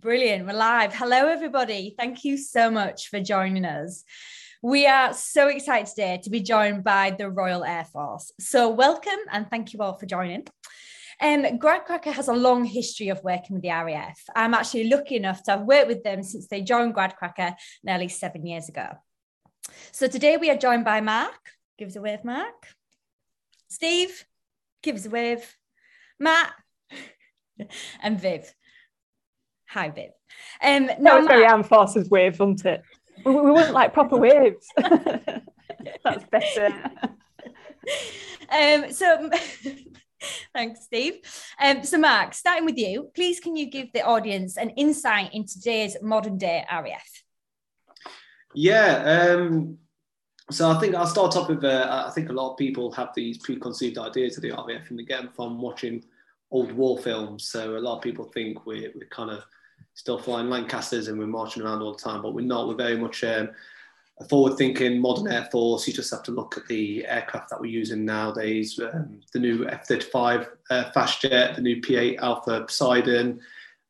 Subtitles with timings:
[0.00, 0.44] Brilliant.
[0.44, 0.92] We're live.
[0.92, 1.94] Hello, everybody.
[1.96, 4.02] Thank you so much for joining us.
[4.60, 8.32] We are so excited today to be joined by the Royal Air Force.
[8.40, 10.48] So, welcome and thank you all for joining.
[11.20, 14.20] Um, Gradcracker has a long history of working with the RAF.
[14.34, 17.54] I'm actually lucky enough to have worked with them since they joined Gradcracker
[17.84, 18.88] nearly seven years ago.
[19.92, 21.38] So, today we are joined by Mark.
[21.78, 22.66] Give us a wave, Mark.
[23.68, 24.24] Steve,
[24.82, 25.56] give us a wave.
[26.18, 26.52] Matt
[28.02, 28.52] and Viv.
[29.74, 30.10] Hi, Viv.
[30.62, 32.82] Um, that was very Armed Forces wave, wasn't it?
[33.24, 34.68] We, we weren't like proper waves.
[34.76, 36.92] That's better.
[38.56, 39.30] Um, so,
[40.54, 41.14] thanks, Steve.
[41.60, 45.54] Um, so, Mark, starting with you, please can you give the audience an insight into
[45.54, 47.24] today's modern day RAF?
[48.54, 49.32] Yeah.
[49.36, 49.78] Um,
[50.52, 51.64] so I think I'll start off with.
[51.64, 55.00] Uh, I think a lot of people have these preconceived ideas of the RAF, and
[55.00, 56.04] again from watching
[56.52, 57.48] old war films.
[57.48, 59.42] So a lot of people think we're, we're kind of
[59.94, 62.68] still flying Lancasters and we're marching around all the time, but we're not.
[62.68, 63.50] We're very much um,
[64.20, 65.86] a forward-thinking modern air force.
[65.86, 68.78] You just have to look at the aircraft that we're using nowadays.
[68.78, 73.40] Um, the new F-35 uh, fast jet, the new P-8 Alpha Poseidon.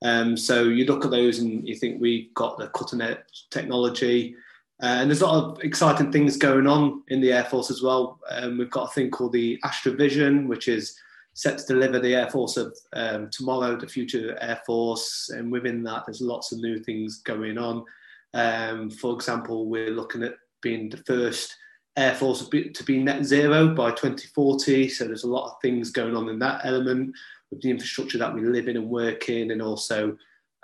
[0.02, 4.36] Um, so you look at those and you think we've got the cutting-edge technology.
[4.82, 7.82] Uh, and there's a lot of exciting things going on in the Air Force as
[7.82, 8.20] well.
[8.30, 10.98] Um, we've got a thing called the Astrovision, which is
[11.34, 15.30] set to deliver the Air Force of um, tomorrow, the future Air Force.
[15.30, 17.84] And within that, there's lots of new things going on.
[18.32, 21.54] Um, for example, we're looking at being the first
[21.96, 24.88] Air Force to be net zero by 2040.
[24.88, 27.14] So there's a lot of things going on in that element
[27.50, 29.50] with the infrastructure that we live in and work in.
[29.50, 30.16] And also,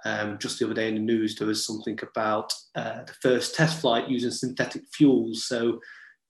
[0.05, 3.55] um, just the other day in the news, there was something about uh, the first
[3.55, 5.45] test flight using synthetic fuels.
[5.45, 5.81] So,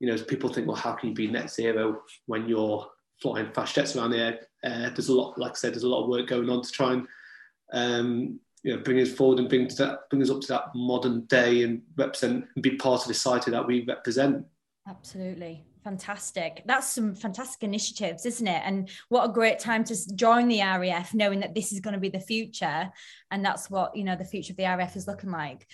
[0.00, 2.86] you know, people think, well, how can you be net zero when you're
[3.20, 4.40] flying fast jets around the air.
[4.62, 6.70] Uh, there's a lot, like I said, there's a lot of work going on to
[6.70, 7.06] try and
[7.72, 11.22] um, you know bring us forward and bring that, bring us up to that modern
[11.22, 14.44] day and represent and be part of the society that we represent.
[14.88, 15.64] Absolutely.
[15.84, 16.62] Fantastic.
[16.66, 18.62] That's some fantastic initiatives, isn't it?
[18.66, 22.00] And what a great time to join the RAF, knowing that this is going to
[22.00, 22.90] be the future.
[23.30, 25.66] And that's what, you know, the future of the RAF is looking like.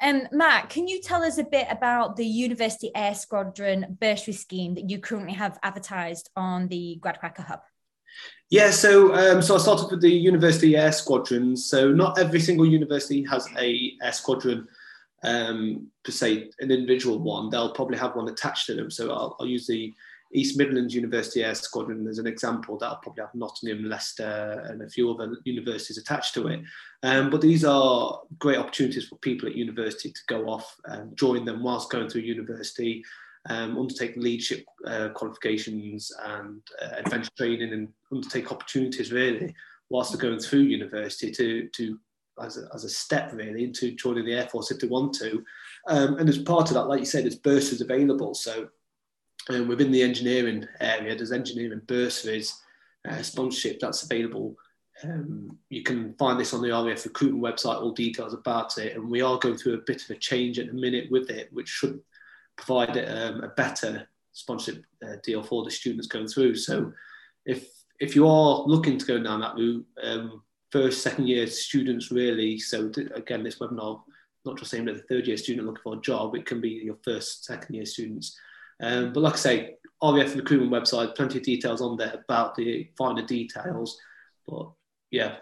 [0.00, 4.74] Um, Matt, can you tell us a bit about the University Air Squadron bursary scheme
[4.74, 7.60] that you currently have advertised on the Gradcracker Hub?
[8.50, 11.66] Yeah, so um, so I started with the University Air Squadrons.
[11.66, 14.68] So not every single university has a air squadron
[15.22, 17.50] um, per se, an individual one.
[17.50, 18.90] They'll probably have one attached to them.
[18.90, 19.92] So I'll, I'll use the
[20.32, 22.76] East Midlands University Air Squadron as an example.
[22.76, 26.60] That'll probably have Nottingham, Leicester, and a few other universities attached to it.
[27.02, 31.44] Um, but these are great opportunities for people at university to go off and join
[31.44, 33.02] them whilst going through university,
[33.48, 39.54] um, undertake leadership uh, qualifications and uh, adventure training, and undertake opportunities really
[39.90, 41.98] whilst they're going through university to to
[42.42, 45.42] as a, as a step really into joining the air force if they want to.
[45.88, 48.34] Um, and as part of that, like you said, there's bursaries available.
[48.34, 48.68] So
[49.48, 52.62] um, within the engineering area, there's engineering bursaries,
[53.08, 54.56] uh, sponsorship that's available.
[55.04, 58.96] Um, you can find this on the RAF recruitment website, all details about it.
[58.96, 61.48] And we are going through a bit of a change at the minute with it,
[61.52, 62.00] which should
[62.56, 66.56] provide um, a better sponsorship uh, deal for the students going through.
[66.56, 66.92] So
[67.46, 67.68] if
[68.00, 72.58] if you are looking to go down that route, um, first, second year students really,
[72.58, 74.02] so again, this webinar,
[74.44, 76.70] not just saying that the third year student looking for a job, it can be
[76.70, 78.38] your first, second year students
[78.80, 82.88] um, but like I say, RAF recruitment website, plenty of details on there about the
[82.96, 83.98] finer details.
[84.46, 84.70] But
[85.10, 85.36] yeah.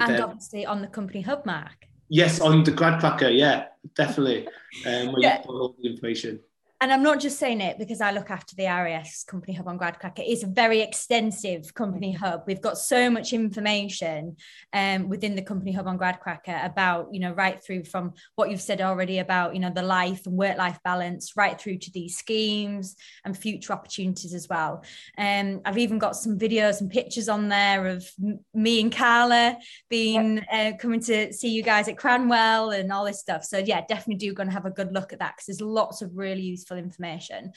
[0.00, 1.86] And obviously on the company hub mark.
[2.08, 4.48] Yes, on the grad Gradcracker, yeah, definitely.
[4.86, 5.42] Um, yeah.
[5.46, 6.40] all the information
[6.80, 9.78] and I'm not just saying it because I look after the RAF company hub on
[9.78, 10.22] Gradcracker.
[10.24, 12.44] It's a very extensive company hub.
[12.46, 14.36] We've got so much information
[14.72, 18.60] um, within the company hub on Gradcracker about, you know, right through from what you've
[18.60, 22.16] said already about, you know, the life and work life balance, right through to these
[22.16, 24.84] schemes and future opportunities as well.
[25.16, 29.58] Um, I've even got some videos and pictures on there of m- me and Carla
[29.88, 33.42] being uh, coming to see you guys at Cranwell and all this stuff.
[33.42, 36.02] So yeah, definitely do go and have a good look at that because there's lots
[36.02, 37.52] of really useful useful information.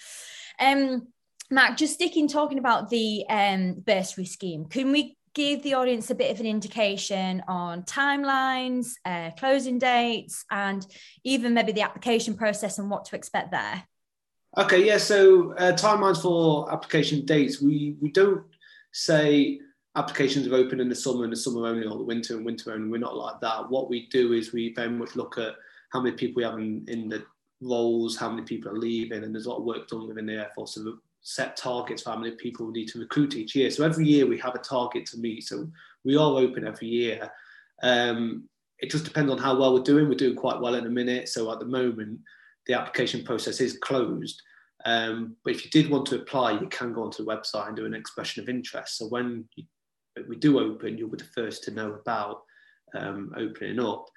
[0.60, 1.08] Um,
[1.50, 6.16] Mark, just sticking talking about the um, bursary scheme, can we give the audience a
[6.16, 10.86] bit of an indication on timelines, uh, closing dates, and
[11.24, 13.84] even maybe the application process and what to expect there?
[14.58, 14.98] Okay, yeah.
[14.98, 18.44] So uh, timelines for application dates, we we don't
[18.94, 19.60] say
[19.96, 22.72] applications are open in the summer and the summer only, or the winter and winter
[22.72, 22.90] only.
[22.90, 23.70] We're not like that.
[23.70, 25.54] What we do is we very much look at
[25.92, 27.24] how many people we have in, in the
[27.62, 30.34] roles, how many people are leaving, and there's a lot of work done within the
[30.34, 33.70] Air Force to set targets for how many people we need to recruit each year.
[33.70, 35.44] So every year we have a target to meet.
[35.44, 35.70] So
[36.04, 37.32] we are open every year.
[37.84, 38.50] Um,
[38.80, 40.10] it just depends on how well we're doing.
[40.10, 41.30] We're doing quite well in a minute.
[41.30, 42.20] So at the moment,
[42.66, 44.42] the application process is closed.
[44.86, 47.76] Um, but if you did want to apply, you can go onto the website and
[47.76, 48.98] do an expression of interest.
[48.98, 49.66] So when you,
[50.28, 52.42] we do open, you'll be the first to know about
[52.96, 54.08] um, opening up.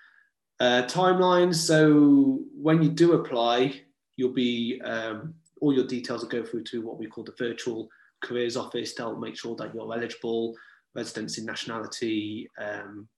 [0.60, 1.56] Uh, timelines.
[1.56, 3.80] So when you do apply,
[4.16, 7.88] you'll be um, all your details will go through to what we call the virtual
[8.22, 8.94] careers office.
[8.94, 10.54] They'll make sure that you're eligible,
[10.94, 13.08] residency, nationality, um,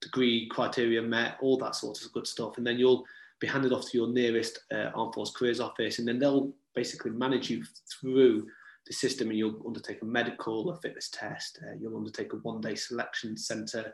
[0.00, 2.58] degree criteria met, all that sort of good stuff.
[2.58, 3.04] And then you'll
[3.40, 7.10] be handed off to your nearest uh, Armed Force Careers Office, and then they'll basically
[7.10, 7.64] manage you
[8.00, 8.46] through
[8.86, 12.60] the system and you'll undertake a medical, a fitness test, uh, you'll undertake a one
[12.60, 13.92] day selection centre,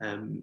[0.00, 0.42] um,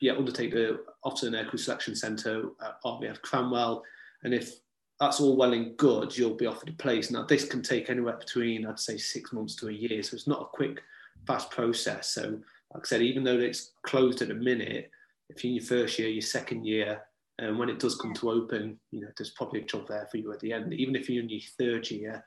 [0.00, 3.82] yeah, undertake the Officer and Aircrew Selection Centre at RAF Cranwell.
[4.22, 4.54] And if
[5.00, 7.10] that's all well and good, you'll be offered a place.
[7.10, 10.02] Now, this can take anywhere between, I'd say, six months to a year.
[10.02, 10.82] So it's not a quick,
[11.26, 12.12] fast process.
[12.12, 12.38] So,
[12.74, 14.90] like I said, even though it's closed at a minute,
[15.28, 17.02] if you're in your first year, your second year,
[17.38, 20.16] and when it does come to open, you know, there's probably a job there for
[20.16, 20.72] you at the end.
[20.72, 22.24] Even if you're in your third year,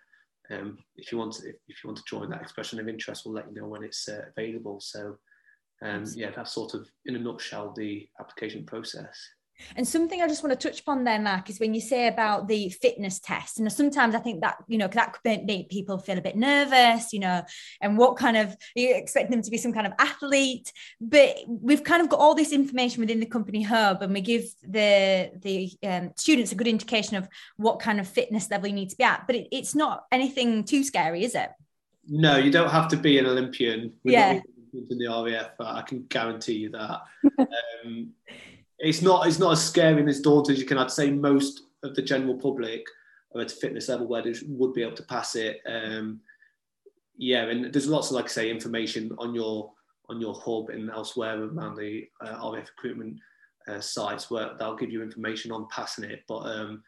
[0.51, 3.33] um, if you want to, if, you want to join that expression of interest, we'll
[3.33, 4.79] let you know when it's uh, available.
[4.79, 5.17] So,
[5.81, 9.17] um, yeah, that's sort of in a nutshell the application process.
[9.75, 12.47] And something I just want to touch upon there, Mark, is when you say about
[12.47, 13.59] the fitness test.
[13.59, 17.11] And sometimes I think that, you know, that could make people feel a bit nervous,
[17.11, 17.43] you know,
[17.81, 20.71] and what kind of, you expect them to be some kind of athlete.
[21.01, 24.45] But we've kind of got all this information within the company hub and we give
[24.63, 27.27] the, the um, students a good indication of
[27.57, 29.27] what kind of fitness level you need to be at.
[29.27, 31.49] But it, it's not anything too scary, is it?
[32.07, 33.93] No, you don't have to be an Olympian.
[34.03, 34.39] We're yeah.
[34.73, 37.01] In the RAF, I can guarantee you that.
[37.85, 38.11] um,
[38.79, 40.77] it's not it's not as scary and as daunting as you can.
[40.77, 42.85] I'd say most of the general public
[43.35, 45.61] are at a fitness level where they would be able to pass it.
[45.67, 46.21] Um,
[47.17, 49.71] yeah, and there's lots of like I say information on your
[50.07, 53.19] on your hub and elsewhere around the uh, RAF recruitment
[53.67, 56.23] uh, sites where they'll give you information on passing it.
[56.27, 56.83] But um,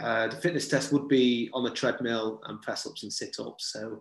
[0.00, 3.72] uh, the fitness test would be on the treadmill and press ups and sit ups.
[3.72, 4.00] So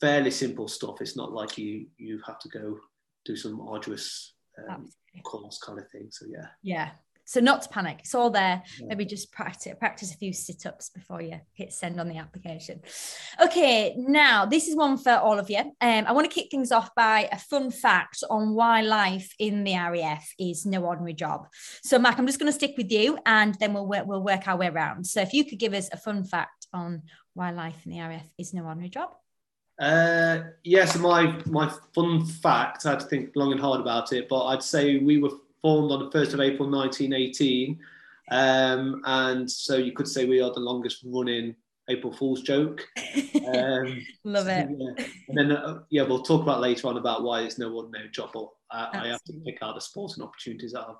[0.00, 1.00] fairly simple stuff.
[1.00, 2.78] It's not like you you have to go
[3.24, 4.34] do some arduous
[4.68, 4.88] um,
[5.24, 6.08] course kind of thing.
[6.10, 6.48] So yeah.
[6.62, 6.90] Yeah.
[7.24, 7.98] So not to panic.
[8.00, 8.62] It's all there.
[8.78, 8.88] Yeah.
[8.88, 12.80] Maybe just practice practice a few sit-ups before you hit send on the application.
[13.40, 15.60] Okay, now this is one for all of you.
[15.80, 19.64] Um, I want to kick things off by a fun fact on why life in
[19.64, 21.46] the RAF is no ordinary job.
[21.82, 24.48] So, Mark, I'm just going to stick with you, and then we'll work, we'll work
[24.48, 25.06] our way around.
[25.06, 27.02] So, if you could give us a fun fact on
[27.34, 29.10] why life in the RAF is no ordinary job.
[29.80, 32.86] Uh, yes, my my fun fact.
[32.86, 35.30] I had to think long and hard about it, but I'd say we were
[35.60, 37.78] formed on the first of April, 1918,
[38.30, 41.54] um, and so you could say we are the longest running
[41.88, 42.86] April Fool's joke.
[43.42, 44.68] Um, Love it.
[44.70, 45.04] Yeah.
[45.28, 48.30] And then uh, yeah, we'll talk about later on about why it's no ordinary job.
[48.32, 50.94] But I, I have to pick out the sporting opportunities that I've,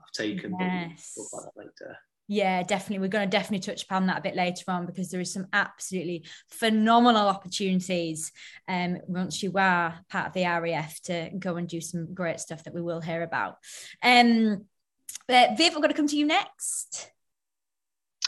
[0.00, 0.54] I've taken.
[0.60, 1.14] Yes.
[1.16, 1.98] But we'll talk about that later.
[2.32, 3.00] Yeah, definitely.
[3.00, 5.48] We're going to definitely touch upon that a bit later on because there is some
[5.52, 8.30] absolutely phenomenal opportunities
[8.68, 12.62] um, once you are part of the RAF to go and do some great stuff
[12.62, 13.56] that we will hear about.
[14.00, 14.66] Um,
[15.26, 17.10] but Viv, I'm going to come to you next.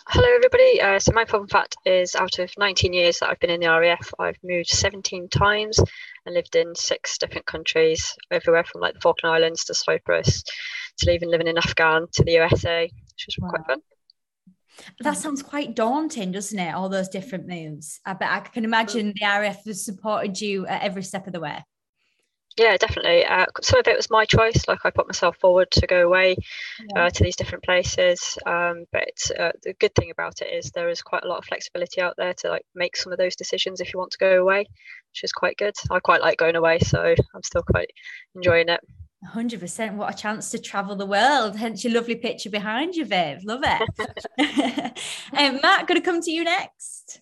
[0.09, 0.81] Hello, everybody.
[0.81, 3.69] Uh, so, my fun fact is out of 19 years that I've been in the
[3.69, 5.79] RAF, I've moved 17 times
[6.27, 10.43] and lived in six different countries, everywhere from like the Falkland Islands to Cyprus
[10.99, 13.51] to even living in Afghan to the USA, which was wow.
[13.51, 13.82] quite fun.
[15.00, 16.74] That sounds quite daunting, doesn't it?
[16.74, 18.00] All those different moves.
[18.05, 21.41] I bet I can imagine the RAF has supported you at every step of the
[21.41, 21.64] way.
[22.58, 23.24] Yeah, definitely.
[23.24, 24.69] Uh, some of it was my choice.
[24.69, 26.36] Like I put myself forward to go away
[26.94, 27.06] yeah.
[27.06, 28.36] uh, to these different places.
[28.44, 31.44] Um, but uh, the good thing about it is there is quite a lot of
[31.46, 34.41] flexibility out there to like make some of those decisions if you want to go
[34.41, 35.74] away, which is quite good.
[35.91, 37.91] I quite like going away, so I'm still quite
[38.34, 38.81] enjoying it.
[39.24, 43.44] 100% what a chance to travel the world hence your lovely picture behind you Viv
[43.44, 44.98] love it.
[45.34, 47.20] Um, Matt going to come to you next.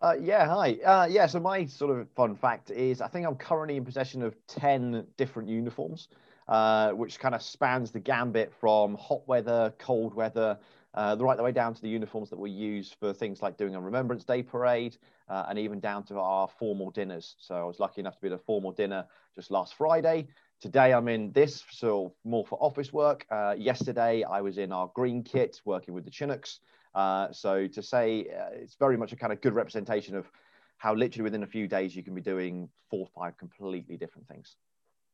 [0.00, 0.76] Uh, yeah hi.
[0.84, 4.22] Uh, yeah so my sort of fun fact is I think I'm currently in possession
[4.22, 6.08] of 10 different uniforms
[6.48, 10.58] uh, which kind of spans the gambit from hot weather cold weather
[10.94, 13.56] uh, the right the way down to the uniforms that we use for things like
[13.56, 14.96] doing a Remembrance Day parade,
[15.28, 17.36] uh, and even down to our formal dinners.
[17.38, 20.28] So I was lucky enough to be at a formal dinner just last Friday.
[20.60, 23.26] Today I'm in this, so more for office work.
[23.30, 26.60] Uh, yesterday I was in our green kit working with the Chinooks.
[26.94, 30.30] Uh, so to say uh, it's very much a kind of good representation of
[30.76, 34.28] how literally within a few days you can be doing four or five completely different
[34.28, 34.56] things.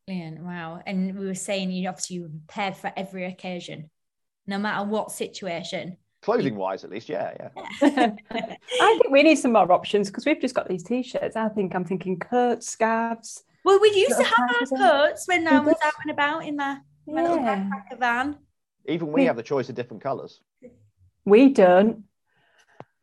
[0.06, 0.40] Brilliant.
[0.40, 0.82] Wow.
[0.86, 3.90] And we were saying you obviously you prepared for every occasion,
[4.48, 7.48] no matter what situation clothing wise at least yeah yeah
[7.82, 11.74] i think we need some more options because we've just got these t-shirts i think
[11.74, 14.66] i'm thinking coats scarves well we used to have our
[15.06, 18.36] coats when i was out and about in the My little Gradcracker van.
[18.86, 20.40] Even we have the choice of different colours.
[21.26, 22.04] We don't.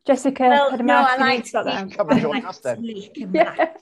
[0.04, 1.90] Jessica, Well, no, I marketing like sort to that.
[1.96, 2.82] Come and join like us then.
[2.82, 3.56] leak and black.
[3.58, 3.72] Yeah.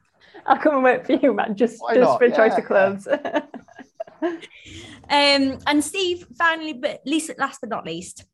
[0.46, 1.56] I'll come and work for you, man.
[1.56, 2.18] just, Why just not?
[2.18, 3.08] for a choice Yeah, of clothes.
[4.24, 8.24] Um, and Steve, finally, but least last but not least.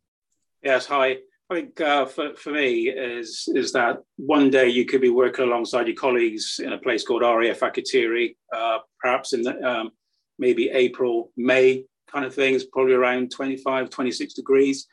[0.62, 1.16] Yes, hi.
[1.50, 5.44] I think uh, for, for me is is that one day you could be working
[5.44, 9.90] alongside your colleagues in a place called RAF Akrotiri, uh, perhaps in the, um,
[10.38, 14.86] maybe April, May kind of things, probably around 25, 26 degrees,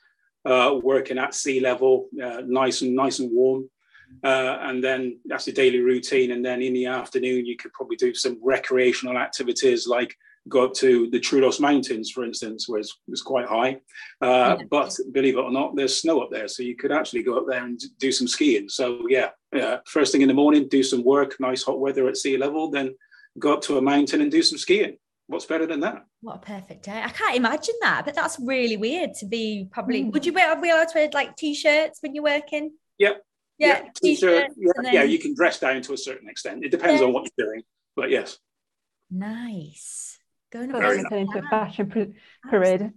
[0.45, 3.69] uh, working at sea level, uh, nice and nice and warm.
[4.23, 6.31] Uh, and then that's the daily routine.
[6.31, 10.15] And then in the afternoon, you could probably do some recreational activities like
[10.47, 13.79] go up to the Troodos Mountains, for instance, where it's, it's quite high.
[14.21, 14.65] Uh, Yeah.
[14.69, 16.47] But believe it or not, there's snow up there.
[16.47, 18.69] So you could actually go up there and do some skiing.
[18.69, 22.17] So, yeah, yeah, first thing in the morning, do some work, nice hot weather at
[22.17, 22.95] sea level, then
[23.39, 24.97] go up to a mountain and do some skiing.
[25.27, 26.05] What's better than that?
[26.21, 27.01] What a perfect day.
[27.03, 30.03] I can't imagine that, but that's really weird to be probably.
[30.05, 30.13] Mm.
[30.13, 32.71] Would you wear, be allowed to wear like t shirts when you're working?
[32.97, 33.21] Yep.
[33.59, 36.63] Yeah, t t-shirt, yeah, yeah, you can dress down to a certain extent.
[36.63, 37.07] It depends Yeah.
[37.07, 37.63] on what you're doing.
[37.95, 38.37] But yes.
[39.09, 40.16] Nice.
[40.51, 42.15] Going Got up Very to turn into a fashion
[42.49, 42.91] parade.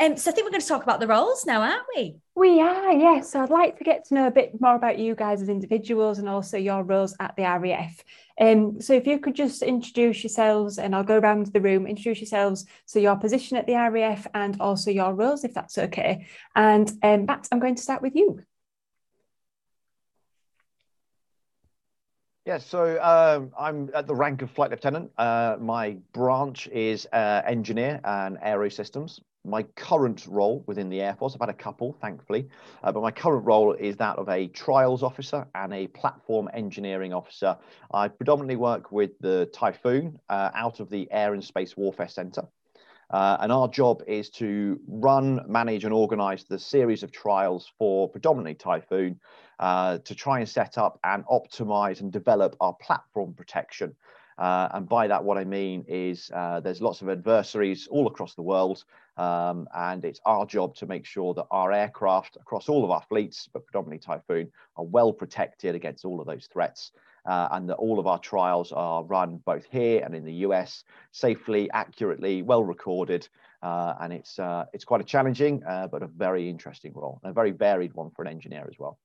[0.00, 2.20] Um, so I think we're going to talk about the roles now, aren't we?
[2.36, 3.32] We are, yes.
[3.32, 6.18] So I'd like to get to know a bit more about you guys as individuals
[6.18, 8.04] and also your roles at the RAF.
[8.40, 12.20] Um, so if you could just introduce yourselves, and I'll go around the room, introduce
[12.20, 16.28] yourselves, so your position at the RAF and also your roles, if that's okay.
[16.54, 18.42] And um, Matt, I'm going to start with you.
[22.48, 25.10] Yeah, so um, I'm at the rank of flight lieutenant.
[25.18, 29.20] Uh, my branch is uh, engineer and aero systems.
[29.44, 32.48] My current role within the Air Force, I've had a couple, thankfully,
[32.82, 37.12] uh, but my current role is that of a trials officer and a platform engineering
[37.12, 37.54] officer.
[37.92, 42.48] I predominantly work with the Typhoon uh, out of the Air and Space Warfare Center.
[43.10, 48.08] Uh, and our job is to run, manage, and organize the series of trials for
[48.08, 49.20] predominantly Typhoon
[49.60, 53.94] uh, to try and set up and optimize and develop our platform protection.
[54.38, 58.34] Uh, and by that, what I mean is uh, there's lots of adversaries all across
[58.34, 58.84] the world,
[59.16, 63.02] um, and it's our job to make sure that our aircraft across all of our
[63.08, 66.92] fleets, but predominantly Typhoon, are well protected against all of those threats.
[67.26, 70.84] Uh, and that all of our trials are run both here and in the US
[71.10, 73.28] safely, accurately, well recorded,
[73.62, 75.60] uh, and it's uh, it's quite a challenging
[75.90, 78.98] but a very interesting role, and a very varied one for an engineer as well.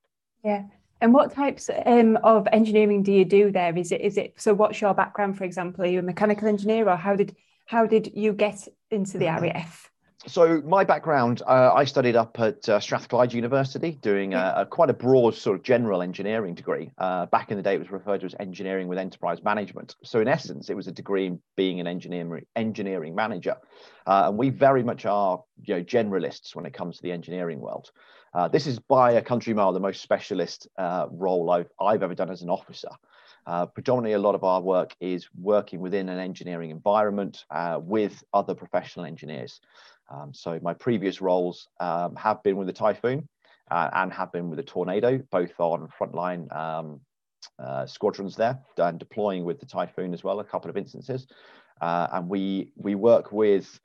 [0.44, 0.64] Yeah.
[1.02, 3.78] And what types um, of engineering do you do there?
[3.78, 4.54] Is it is it so?
[4.54, 5.84] What's your background, for example?
[5.84, 7.36] Are you a mechanical engineer, or how did
[7.66, 9.90] how did you get into the RAF?
[10.26, 14.90] So my background, uh, I studied up at uh, Strathclyde University, doing a, a quite
[14.90, 16.92] a broad sort of general engineering degree.
[16.98, 19.96] Uh, back in the day, it was referred to as engineering with enterprise management.
[20.04, 23.58] So in essence, it was a degree in being an engineering engineering manager,
[24.08, 27.60] uh, and we very much are you know generalists when it comes to the engineering
[27.60, 27.92] world.
[28.34, 32.16] Uh, this is by a country mile the most specialist uh, role I've I've ever
[32.16, 32.90] done as an officer.
[33.46, 38.24] Uh, predominantly, a lot of our work is working within an engineering environment uh, with
[38.34, 39.60] other professional engineers.
[40.10, 43.28] Um, so my previous roles um, have been with the Typhoon
[43.70, 47.02] uh, and have been with the Tornado, both on frontline um,
[47.60, 51.28] uh, squadrons there and deploying with the Typhoon as well, a couple of instances.
[51.82, 53.80] Uh, and we we work with,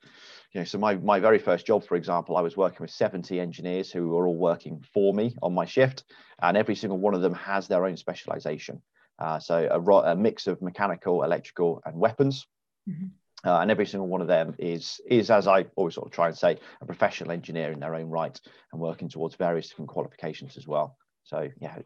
[0.53, 3.39] you know, so my, my very first job, for example, I was working with 70
[3.39, 6.03] engineers who were all working for me on my shift,
[6.41, 8.81] and every single one of them has their own specialization.
[9.19, 12.47] Uh, so a, a mix of mechanical, electrical, and weapons.
[12.89, 13.11] Mhm.
[13.45, 16.27] Uh, and every single one of them is is as I always sort of try
[16.27, 18.37] and say a professional engineer in their own right
[18.73, 20.97] and working towards various different qualifications as well.
[21.23, 21.77] So yeah,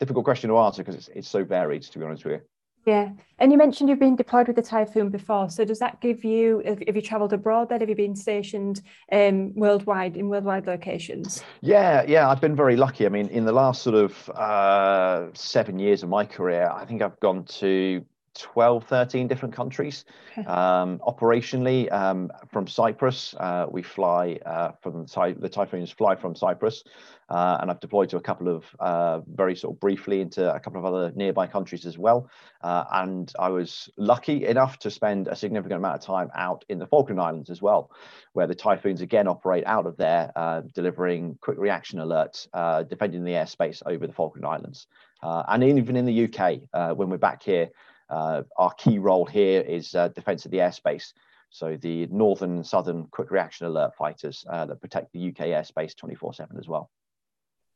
[0.00, 2.40] difficult question to answer because it's it's so varied to be honest with you.
[2.84, 5.48] Yeah, and you mentioned you've been deployed with the Typhoon before.
[5.50, 6.62] So does that give you?
[6.66, 7.68] Have, you travelled abroad?
[7.68, 11.44] Then have you been stationed um, worldwide in worldwide locations?
[11.60, 13.06] Yeah, yeah, I've been very lucky.
[13.06, 17.02] I mean, in the last sort of uh, seven years of my career, I think
[17.02, 18.04] I've gone to
[18.38, 20.04] 12, 13 different countries.
[20.46, 26.84] Um, operationally, um, from Cyprus, uh, we fly uh, from the Typhoons fly from Cyprus,
[27.28, 30.58] uh, and I've deployed to a couple of uh, very sort of briefly into a
[30.60, 32.30] couple of other nearby countries as well.
[32.62, 36.78] Uh, and I was lucky enough to spend a significant amount of time out in
[36.78, 37.90] the Falkland Islands as well,
[38.32, 43.24] where the Typhoons again operate out of there, uh, delivering quick reaction alerts, uh, defending
[43.24, 44.86] the airspace over the Falkland Islands.
[45.22, 47.70] Uh, and even in the UK, uh, when we're back here,
[48.10, 51.12] our key role here is uh, defense of the airspace.
[51.50, 55.94] So the northern and southern quick reaction alert fighters uh, that protect the UK airspace
[55.94, 56.90] 24 7 as well.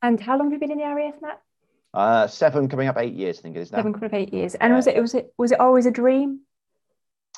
[0.02, 1.40] And how long have you been in the RAF, Matt?
[1.92, 3.78] Uh, seven coming up eight years, I think it is now.
[3.78, 4.54] Seven, coming up eight years.
[4.54, 4.76] And Yeah.
[4.76, 6.40] was it was it was it always a dream?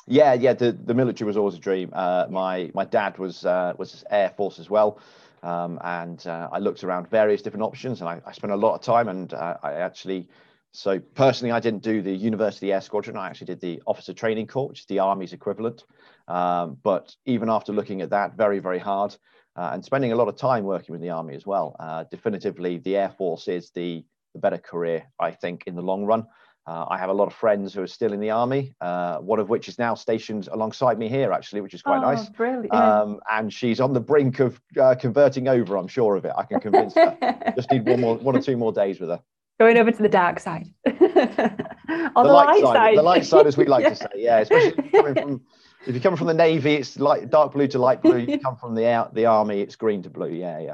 [0.07, 0.53] Yeah, yeah.
[0.53, 1.91] The, the military was always a dream.
[1.93, 4.99] Uh, my my dad was uh, was Air Force as well,
[5.43, 8.75] um, and uh, I looked around various different options, and I, I spent a lot
[8.75, 9.07] of time.
[9.07, 10.27] And uh, I actually,
[10.71, 13.17] so personally, I didn't do the University Air Squadron.
[13.17, 15.83] I actually did the Officer Training Corps, which is the Army's equivalent.
[16.27, 19.15] Um, but even after looking at that, very very hard,
[19.55, 21.75] uh, and spending a lot of time working with the Army as well.
[21.79, 26.05] Uh, definitively, the Air Force is the the better career, I think, in the long
[26.05, 26.27] run.
[26.67, 29.39] Uh, I have a lot of friends who are still in the army, uh, one
[29.39, 32.29] of which is now stationed alongside me here, actually, which is quite oh, nice.
[32.29, 32.71] Brilliant.
[32.71, 35.77] Um, and she's on the brink of uh, converting over.
[35.77, 36.33] I'm sure of it.
[36.37, 37.17] I can convince her.
[37.55, 39.19] Just need one more, one or two more days with her.
[39.59, 40.67] Going over to the dark side.
[40.87, 43.89] on the, the light, light side, side, The light side, as we like yeah.
[43.89, 44.07] to say.
[44.15, 45.41] Yeah, especially coming from.
[45.87, 48.17] If you come from the navy, it's light, dark blue to light blue.
[48.17, 50.29] You come from the out the army, it's green to blue.
[50.29, 50.73] Yeah, yeah.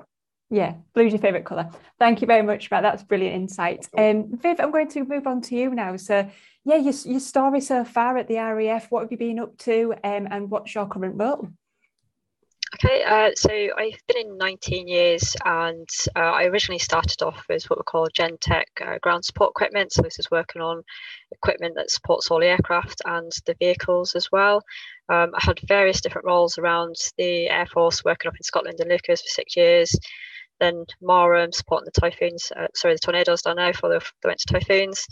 [0.49, 1.69] Yeah, blue's your favourite colour.
[1.99, 2.83] Thank you very much, Matt.
[2.83, 3.87] That's brilliant insight.
[3.97, 5.97] Um, Viv, I'm going to move on to you now.
[5.97, 6.29] So,
[6.63, 9.93] yeah, your, your story so far at the RAF, what have you been up to
[10.03, 11.49] um, and what's your current role?
[12.85, 17.67] Okay, uh, so I've been in 19 years and uh, I originally started off as
[17.67, 19.91] what we call Gen Tech uh, ground support equipment.
[19.91, 20.83] So this is working on
[21.31, 24.61] equipment that supports all the aircraft and the vehicles as well.
[25.09, 28.91] Um, I had various different roles around the Air Force, working up in Scotland and
[28.91, 29.97] Lossie for six years,
[30.59, 34.53] then Marham supporting the typhoons, uh, sorry, the tornadoes down there for the, went to
[34.53, 35.05] typhoons,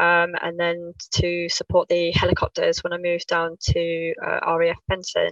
[0.00, 5.30] um, and then to support the helicopters when I moved down to uh, RAF Benson.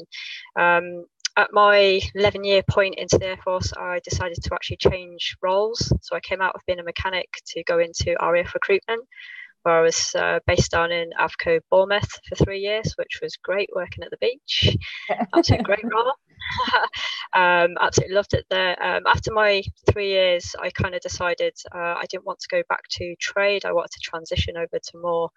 [0.58, 1.04] Um,
[1.36, 5.92] at my 11 year point into the Air Force, I decided to actually change roles.
[6.02, 9.06] So I came out of being a mechanic to go into RAF recruitment
[9.64, 13.70] where I was uh, based down in AFCO Bournemouth for three years, which was great
[13.74, 14.76] working at the beach.
[15.34, 16.12] Absolutely great role.
[17.34, 18.80] um, absolutely loved it there.
[18.82, 22.62] Um, after my three years, I kind of decided uh, I didn't want to go
[22.68, 23.64] back to trade.
[23.64, 25.30] I wanted to transition over to more.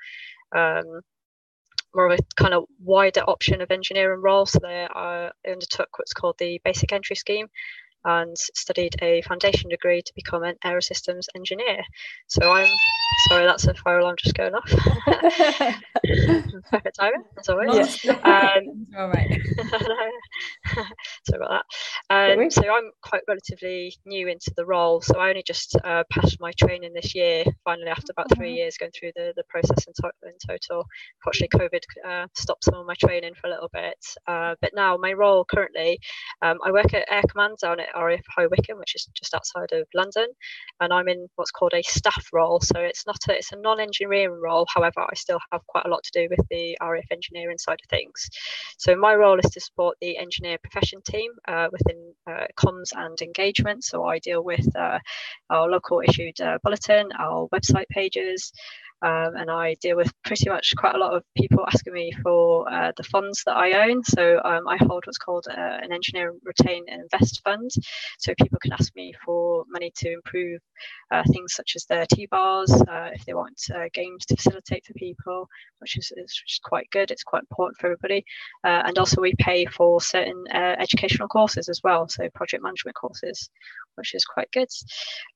[0.53, 1.01] Um,
[1.95, 4.45] more of a kind of wider option of engineering role.
[4.45, 7.47] So there I uh, undertook what's called the basic entry scheme,
[8.07, 11.83] and studied a foundation degree to become an aerosystems engineer.
[12.27, 12.69] So I'm
[13.27, 14.69] sorry, that's a fire alarm just going off.
[16.71, 18.03] Perfect timing, as always.
[18.03, 18.17] Yeah.
[18.37, 19.29] Um, All right.
[21.25, 21.63] sorry about
[22.09, 22.39] that.
[22.39, 25.01] Um, so I'm quite relatively new into the role.
[25.01, 28.57] So I only just uh, passed my training this year, finally, after about three mm-hmm.
[28.57, 30.85] years going through the, the process in, to- in total.
[31.23, 33.97] Fortunately, COVID uh, stopped some of my training for a little bit.
[34.27, 35.99] Uh, but now my role currently,
[36.41, 39.71] um, I work at Air Command down at RAF High Wycombe, which is just outside
[39.71, 40.27] of London,
[40.79, 42.59] and I'm in what's called a staff role.
[42.61, 44.65] So it's not a it's a non-engineering role.
[44.73, 47.89] However, I still have quite a lot to do with the RAF engineering side of
[47.89, 48.29] things.
[48.77, 53.19] So my role is to support the engineer profession team uh, within uh, comms and
[53.21, 53.83] engagement.
[53.83, 54.99] So I deal with uh,
[55.49, 58.51] our local issued uh, bulletin, our website pages
[59.03, 62.71] um, and I deal with pretty much quite a lot of people asking me for
[62.71, 64.03] uh, the funds that I own.
[64.03, 67.69] So um, I hold what's called uh, an engineer retain and invest fund.
[68.17, 70.61] So people can ask me for money to improve
[71.11, 74.93] uh, things such as their T-bars, uh, if they want uh, games to facilitate for
[74.93, 77.11] people, which is, is, which is, quite good.
[77.11, 78.25] It's quite important for everybody.
[78.63, 83.49] Uh, and also we pay for certain educational courses as well, so project management courses,
[83.95, 84.67] which is quite good.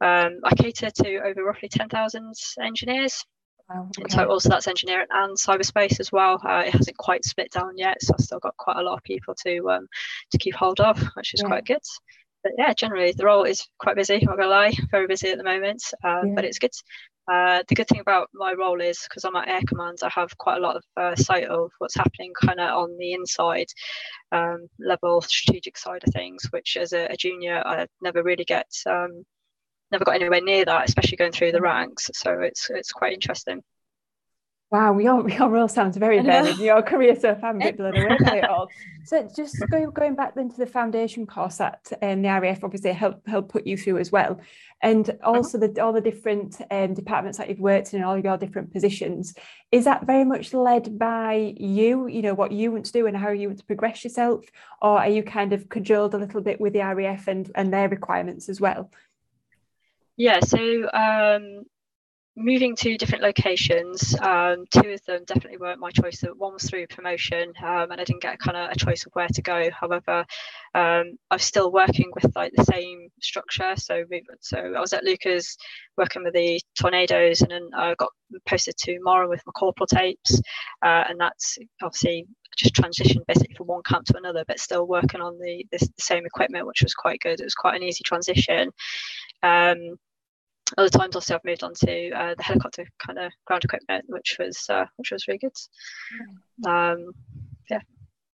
[0.02, 3.24] Um, I cater to over roughly 10,000 engineers
[3.74, 4.16] Wow, okay.
[4.16, 4.40] total.
[4.40, 6.42] So that's engineering and cyberspace as well.
[6.44, 9.04] Uh, it hasn't quite split down yet, so I've still got quite a lot of
[9.04, 9.88] people to um,
[10.32, 11.48] to keep hold of, which is yeah.
[11.48, 11.82] quite good.
[12.44, 14.16] But yeah, generally the role is quite busy.
[14.16, 16.34] I'm not gonna lie, very busy at the moment, um, yeah.
[16.36, 16.72] but it's good.
[17.32, 20.36] Uh, the good thing about my role is because I'm at Air Command, I have
[20.38, 23.68] quite a lot of uh, sight of what's happening kind of on the inside
[24.32, 28.68] um, level, strategic side of things, which as a, a junior I never really get
[28.88, 29.24] um,
[29.92, 32.10] never got anywhere near that, especially going through the ranks.
[32.14, 33.64] So it's it's quite interesting.
[34.72, 36.58] Wow, your your role sounds very varied.
[36.58, 38.70] In your career so far, a bit blown away by it all.
[39.04, 42.94] So just going going back then to the foundation course that um, the RAF obviously
[42.94, 44.40] helped help put you through as well,
[44.82, 45.30] and uh-huh.
[45.30, 48.72] also the all the different um, departments that you've worked in, and all your different
[48.72, 49.34] positions.
[49.74, 52.08] Is that very much led by you?
[52.08, 54.46] You know what you want to do and how you want to progress yourself,
[54.82, 57.90] or are you kind of cajoled a little bit with the RAF and and their
[57.90, 58.90] requirements as well?
[60.22, 61.64] Yeah, so um,
[62.36, 66.24] moving to different locations, um, two of them definitely weren't my choice.
[66.38, 69.30] One was through promotion, um, and I didn't get kind of a choice of where
[69.30, 69.72] to go.
[69.72, 70.24] However,
[70.76, 73.74] um, I'm still working with like the same structure.
[73.78, 74.04] So,
[74.42, 75.58] so I was at Lossie
[75.98, 78.12] working with the tornadoes, and then I got
[78.48, 80.40] posted to Marham with my corporal tapes,
[80.84, 85.20] uh, and that's obviously just transitioned basically from one camp to another, but still working
[85.20, 87.40] on the, the, the same equipment, which was quite good.
[87.40, 88.70] It was quite an easy transition.
[89.42, 89.98] Um,
[90.78, 94.38] other times also I've moved on to uh, the helicopter kind of ground equipment, which
[94.40, 96.70] was uh, which was really good.
[96.70, 97.14] Um,
[97.70, 97.82] yeah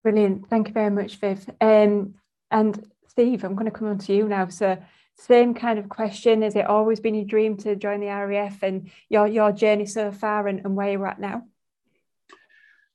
[0.06, 0.48] Brilliant.
[0.48, 1.50] Thank you very much, Viv.
[1.60, 2.14] Um,
[2.52, 4.46] and Steve, I'm going to come on to you now.
[4.46, 4.78] So,
[5.16, 6.42] same kind of question.
[6.42, 10.12] Has it always been your dream to join the RAF and your, your journey so
[10.12, 11.42] far and, and where you're at now?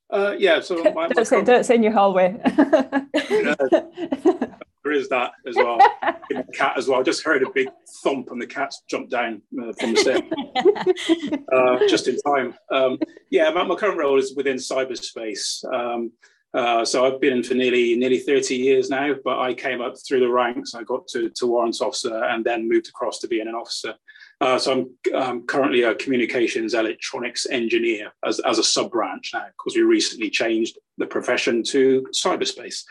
[0.10, 2.42] Uh, yeah, so my, don't, say, don't say in your hallway.
[4.84, 5.78] there is that as well.
[6.30, 7.00] the cat as well.
[7.00, 7.70] I just heard a big
[8.04, 12.56] thump and the cat's jumped down uh, from the stairs uh, just in time.
[12.72, 15.64] Um, yeah, my, my, current role is within cyberspace.
[15.74, 16.12] Um,
[16.54, 19.96] uh, so I've been in for nearly nearly 30 years now, but I came up
[20.06, 20.76] through the ranks.
[20.76, 23.96] I got to, to warrant officer and then moved across to being an officer.
[24.42, 29.46] Uh, so I'm, I'm, currently a communications electronics engineer as, as a sub branch now
[29.46, 32.84] because we recently changed the profession to cyberspace.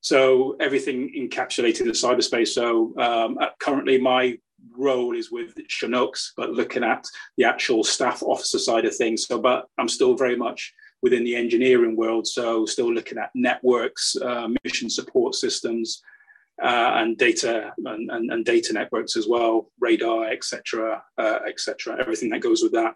[0.00, 2.48] So everything encapsulated in cyberspace.
[2.48, 4.38] So um, currently my
[4.76, 9.26] role is with Chinooks, but looking at the actual staff officer side of things.
[9.26, 12.26] So, but I'm still very much within the engineering world.
[12.26, 16.02] So still looking at networks, uh, mission support systems,
[16.62, 21.96] uh, and data and, and, and, data networks as well, radar, etc., uh, etc.
[22.00, 22.94] everything that goes with that.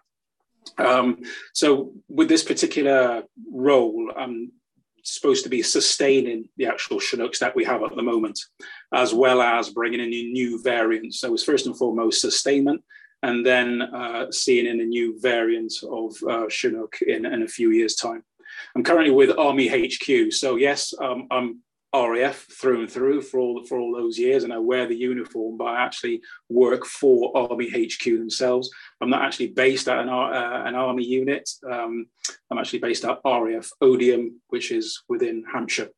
[0.77, 1.19] Um,
[1.53, 4.51] so with this particular role, I'm
[5.03, 8.39] supposed to be sustaining the actual Chinooks that we have at the moment,
[8.93, 11.19] as well as bringing in new variants.
[11.19, 12.81] So it's first and foremost sustainment,
[13.23, 17.71] and then uh, seeing in a new variant of uh, Chinook in, in a few
[17.71, 18.23] years' time.
[18.75, 20.31] I'm currently with Army HQ.
[20.31, 21.61] So yes, um, I'm
[21.93, 25.57] RAF through and through for all for all those years, and I wear the uniform,
[25.57, 28.69] but I actually work for Army HQ themselves.
[29.01, 31.49] I'm not actually based at an, uh, an Army unit.
[31.69, 32.05] Um,
[32.51, 35.89] I'm actually based at RAF Odiham, which is within Hampshire,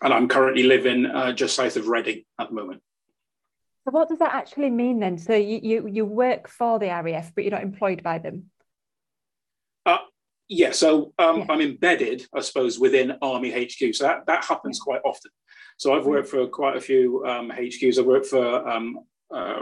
[0.00, 2.80] and I'm currently living uh, just south of Reading at the moment.
[3.84, 5.18] So, what does that actually mean then?
[5.18, 8.50] So, you you, you work for the RAF, but you're not employed by them.
[9.84, 9.98] Uh,
[10.50, 11.46] yeah, so um, yeah.
[11.48, 13.94] I'm embedded, I suppose, within Army HQ.
[13.94, 15.30] So that, that happens quite often.
[15.76, 17.98] So I've worked for quite a few um, HQs.
[17.98, 18.98] I've worked for um,
[19.32, 19.60] uh,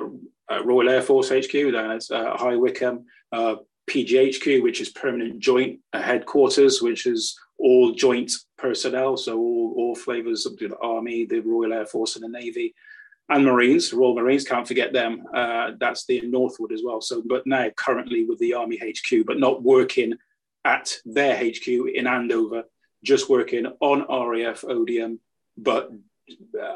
[0.51, 3.57] uh, Royal Air Force HQ, then it's uh, High Wycombe, uh,
[3.91, 10.47] PJHQ, which is Permanent Joint Headquarters, which is all joint personnel, so all, all flavours
[10.47, 12.75] of the Army, the Royal Air Force, and the Navy,
[13.29, 15.23] and Marines, Royal Marines, can't forget them.
[15.35, 17.03] Uh, that's the Northwood as well.
[17.03, 20.15] So, but now currently with the Army HQ, but not working
[20.65, 22.65] at their HQ in Andover,
[23.05, 25.19] just working on RAF Odiham,
[25.57, 25.91] but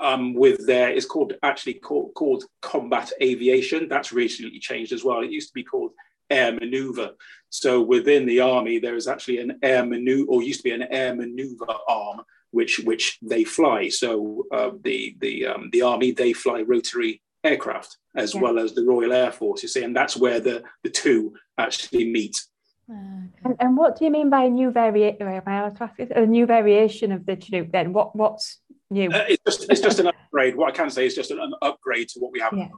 [0.00, 3.88] um, with their it's called actually called, called combat aviation.
[3.88, 5.20] That's recently changed as well.
[5.20, 5.92] It used to be called
[6.30, 7.10] air maneuver.
[7.50, 10.82] So within the army, there is actually an air maneuver, or used to be an
[10.90, 13.88] air maneuver arm, which which they fly.
[13.88, 18.40] So uh, the the um, the army they fly rotary aircraft as yeah.
[18.40, 19.62] well as the Royal Air Force.
[19.62, 22.42] You see, and that's where the the two actually meet.
[22.90, 22.98] Okay.
[23.44, 25.22] And, and what do you mean by a new variation?
[25.22, 27.72] A new variation of the Chinook?
[27.72, 28.14] Then what?
[28.16, 29.10] What's new?
[29.10, 30.56] Uh, it's just it's just an upgrade.
[30.56, 32.52] What I can say is just an, an upgrade to what we have.
[32.56, 32.68] Yeah.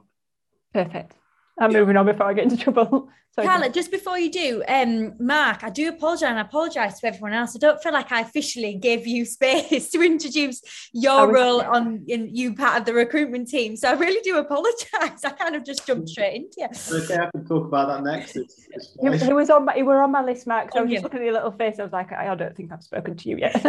[0.73, 1.13] Perfect.
[1.59, 1.79] I'm yeah.
[1.79, 3.09] moving on before I get into trouble.
[3.35, 7.07] Sorry, Carla, just before you do, um, Mark, I do apologise and I apologise to
[7.07, 7.53] everyone else.
[7.53, 10.61] I don't feel like I officially gave you space to introduce
[10.93, 13.75] your was, role on in you part of the recruitment team.
[13.75, 14.89] So I really do apologise.
[15.25, 17.03] I kind of just jumped straight into it.
[17.03, 18.37] Okay, I can talk about that next.
[18.37, 20.71] It's, it's he, he, was on my, you were on my list, Mark.
[20.71, 20.95] So oh, I was yeah.
[20.97, 21.77] just looking at your little face.
[21.77, 23.61] I was like, I don't think I've spoken to you yet.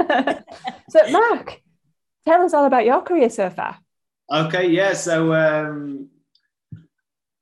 [0.90, 1.60] so Mark,
[2.24, 3.78] tell us all about your career so far.
[4.32, 4.92] Okay, yeah.
[4.92, 6.08] So um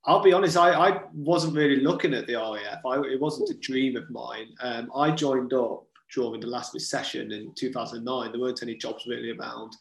[0.07, 2.85] I'll be honest, I, I wasn't really looking at the RAF.
[2.85, 4.49] I, it wasn't a dream of mine.
[4.61, 8.31] Um, I joined up during the last recession in 2009.
[8.31, 9.75] There weren't any jobs really around.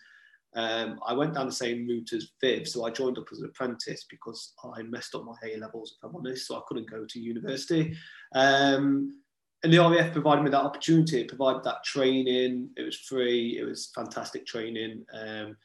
[0.56, 3.46] Um, I went down the same route as Viv, so I joined up as an
[3.46, 7.04] apprentice because I messed up my A levels, if I'm honest, so I couldn't go
[7.04, 7.94] to university.
[8.34, 9.20] Um,
[9.62, 11.22] and the RAF provided me that opportunity.
[11.22, 12.70] It provided that training.
[12.76, 13.58] It was free.
[13.58, 15.04] It was fantastic training.
[15.12, 15.56] Um,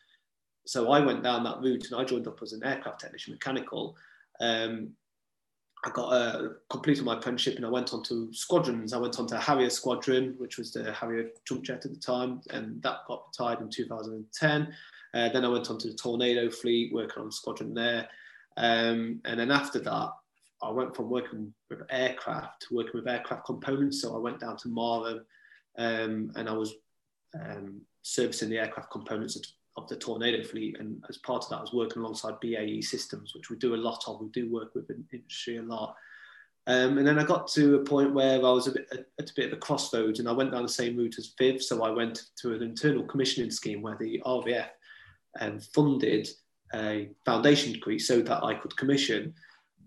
[0.65, 3.95] so I went down that route and I joined up as an aircraft technician mechanical.
[4.39, 4.91] Um,
[5.85, 8.91] I got uh, completed my apprenticeship and I went on to squadrons.
[8.91, 12.41] I went on to Harrier Squadron, which was the Harrier jump jet at the time,
[12.49, 14.73] and that got retired in 2010.
[15.13, 18.09] Uh, then I went on to the Tornado fleet, working on squadron there.
[18.57, 20.11] Um, and then after that,
[20.61, 24.01] I went from working with aircraft to working with aircraft components.
[24.01, 25.21] So I went down to Marham
[25.77, 26.73] um, and I was
[27.39, 29.37] um, servicing the aircraft components
[29.83, 30.77] of the Tornado fleet.
[30.79, 33.77] And as part of that, I was working alongside BAE Systems, which we do a
[33.77, 34.21] lot of.
[34.21, 35.95] We do work with in industry a lot.
[36.67, 38.87] Um, and then I got to a point where I was a bit,
[39.19, 41.63] at a bit of a crossroads, and I went down the same route as Viv.
[41.63, 44.69] So I went to an internal commissioning scheme where the RAF
[45.39, 46.27] um, funded
[46.75, 49.33] a foundation degree so that I could commission.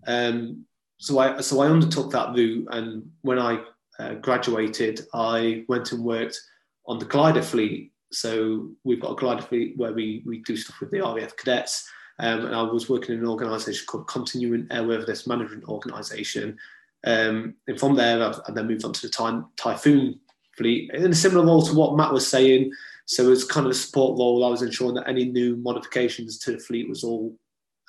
[0.07, 0.65] Um,
[0.97, 3.63] so I so I undertook that route, and when I
[3.99, 6.39] uh, graduated, I went and worked
[6.85, 10.79] on the glider fleet So we've got a glider fleet where we, we do stuff
[10.79, 11.89] with the RAF cadets.
[12.19, 16.57] Um, and I was working in an organisation called Continuing Airworthiness Management Organisation.
[17.05, 20.19] Um, and from there, I then moved on to the ty- Typhoon
[20.57, 22.71] fleet in a similar role to what Matt was saying.
[23.05, 26.53] So as kind of a support role, I was ensuring that any new modifications to
[26.53, 27.35] the fleet was all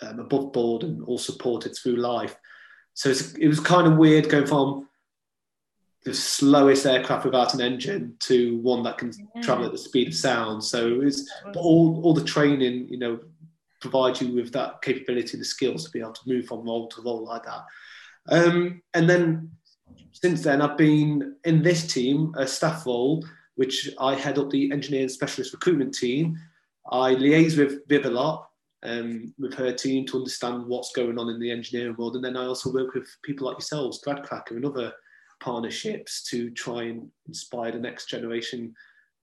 [0.02, 2.36] um, above board and all supported through life.
[2.94, 4.88] So it was kind of weird going from
[6.04, 9.42] the slowest aircraft without an engine to one that can yeah.
[9.42, 10.62] travel at the speed of sound.
[10.62, 13.18] So it's all all the training, you know,
[13.80, 17.02] provides you with that capability, the skills to be able to move from role to
[17.02, 17.64] role like that.
[18.28, 19.50] Um, and then
[20.12, 23.24] since then, I've been in this team, a staff role,
[23.56, 26.38] which I head up the engineering specialist recruitment team.
[26.90, 28.48] I liaise with Viv a lot,
[28.82, 32.16] um, with her team to understand what's going on in the engineering world.
[32.16, 34.92] And then I also work with people like yourselves, Gradcracker and other
[35.44, 38.74] partnerships to try and inspire the next generation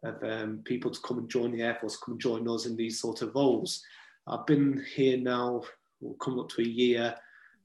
[0.04, 2.76] of um, people to come and join the Air Force, come and join us in
[2.76, 3.84] these sort of roles.
[4.28, 5.64] I've been here now,
[6.00, 7.16] well, coming up to a year.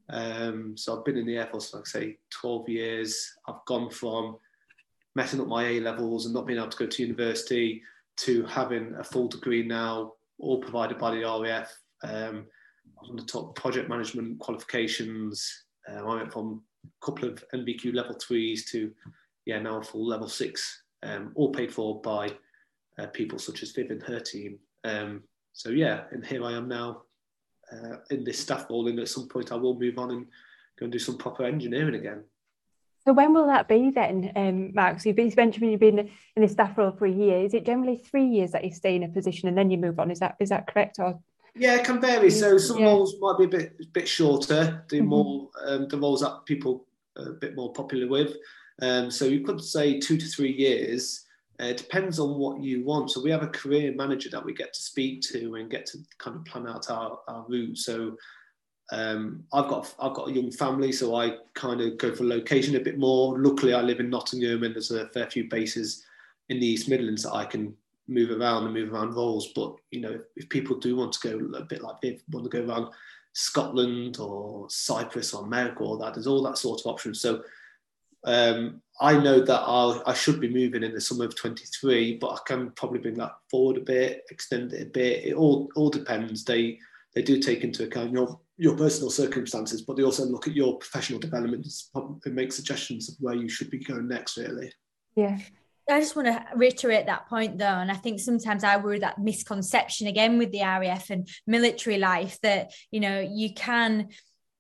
[0.08, 3.30] Um, so I've been in the Air Force, like I say, 12 years.
[3.46, 4.38] I've gone from
[5.14, 7.82] messing up my A levels and not being able to go to university
[8.18, 11.76] to having a full degree now, all provided by the RAF.
[12.02, 12.46] Um,
[12.96, 15.64] I was on the top project management qualifications.
[15.86, 16.62] Uh, I went from
[17.00, 18.92] couple of NVQ level threes to,
[19.44, 22.30] yeah, now full level six, um, all paid for by
[22.98, 24.58] uh, people such as Viv and her team.
[24.84, 25.22] Um,
[25.52, 27.02] so yeah, and here I am now
[27.72, 30.26] uh, in this staff role, and at some point I will move on and
[30.78, 32.24] go and do some proper engineering again.
[33.06, 35.00] So when will that be then, um, Mark?
[35.00, 37.44] So you've mentioned you've been in this staff role for a year.
[37.44, 40.00] Is it generally three years that you stay in a position and then you move
[40.00, 40.10] on?
[40.10, 40.98] Is that is that correct?
[40.98, 41.20] Or
[41.56, 42.30] yeah, it can vary.
[42.30, 42.86] So some yeah.
[42.86, 45.08] roles might be a bit bit shorter, do mm-hmm.
[45.08, 46.86] more um, the roles that people
[47.18, 48.36] are a bit more popular with.
[48.82, 51.24] Um, so you could say two to three years.
[51.60, 53.10] Uh, it depends on what you want.
[53.10, 55.98] So we have a career manager that we get to speak to and get to
[56.18, 57.78] kind of plan out our, our route.
[57.78, 58.16] So
[58.92, 62.76] um, I've got I've got a young family, so I kind of go for location
[62.76, 63.38] a bit more.
[63.38, 66.04] Luckily, I live in Nottingham, and there's a fair few bases
[66.48, 67.74] in the East Midlands that I can
[68.08, 69.52] move around and move around roles.
[69.54, 72.50] But you know, if people do want to go a bit like Viv, want to
[72.50, 72.92] go around
[73.32, 77.20] Scotland or Cyprus or America or that, there's all that sort of options.
[77.20, 77.42] So
[78.24, 82.30] um, I know that I'll, I should be moving in the summer of 23, but
[82.30, 85.24] I can probably bring that forward a bit, extend it a bit.
[85.24, 86.44] It all all depends.
[86.44, 86.78] They
[87.14, 90.78] they do take into account your your personal circumstances, but they also look at your
[90.78, 91.66] professional development
[92.24, 94.36] and make suggestions of where you should be going next.
[94.36, 94.72] Really.
[95.14, 95.38] Yeah.
[95.88, 97.64] I just want to reiterate that point though.
[97.64, 102.40] And I think sometimes I worry that misconception again with the RAF and military life
[102.42, 104.08] that, you know, you can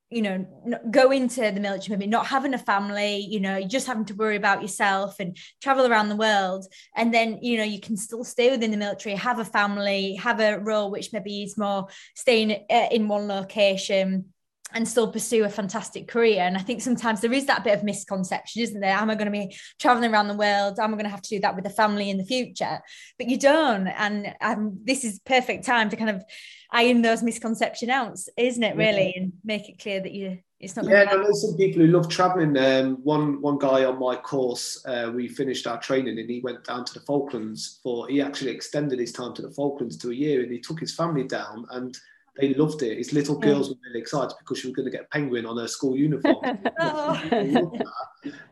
[0.08, 0.46] you know
[0.88, 4.14] go into the military maybe not having a family you know you just having to
[4.14, 8.22] worry about yourself and travel around the world and then you know you can still
[8.22, 12.52] stay within the military have a family have a role which maybe is more staying
[12.70, 14.26] uh, in one location
[14.72, 16.42] and still pursue a fantastic career.
[16.42, 18.96] And I think sometimes there is that bit of misconception, isn't there?
[18.96, 20.78] Am I going to be traveling around the world?
[20.78, 22.80] Am I going to have to do that with the family in the future?
[23.18, 23.86] But you don't.
[23.86, 26.24] And um, this is perfect time to kind of
[26.70, 28.76] iron those misconceptions out, isn't it?
[28.76, 30.38] Really, and make it clear that you.
[30.58, 30.86] It's not.
[30.86, 32.56] Yeah, I know some people who love traveling.
[32.56, 36.64] Um, one one guy on my course, uh, we finished our training and he went
[36.64, 38.08] down to the Falklands for.
[38.08, 40.94] He actually extended his time to the Falklands to a year, and he took his
[40.94, 41.96] family down and
[42.38, 42.98] they loved it.
[42.98, 45.56] His little girls were really excited because she was going to get a penguin on
[45.58, 46.36] her school uniform.
[46.80, 47.72] oh.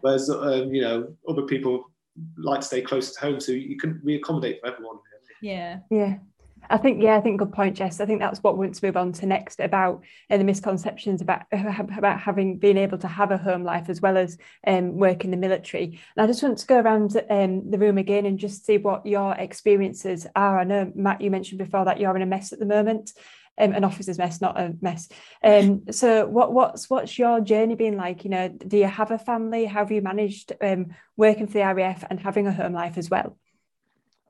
[0.01, 1.91] Whereas, um, you know, other people
[2.39, 4.97] like to stay close to home, so you can we accommodate for everyone.
[5.43, 5.79] Yeah.
[5.91, 6.17] Yeah.
[6.71, 8.01] I think, yeah, I think good point, Jess.
[8.01, 11.21] I think that's what we want to move on to next about uh, the misconceptions
[11.21, 15.25] about about having being able to have a home life as well as um, work
[15.25, 16.01] in the military.
[16.17, 19.05] And I just want to go around um, the room again and just see what
[19.05, 20.59] your experiences are.
[20.59, 23.13] I know Matt, you mentioned before that you're in a mess at the moment
[23.59, 25.09] um, an officer's mess, not a mess.
[25.43, 28.25] Um, so what what's what's your journey been like?
[28.25, 29.65] You know, do you have a family?
[29.67, 33.11] How have you managed um, working for the RAF and having a home life as
[33.11, 33.37] well?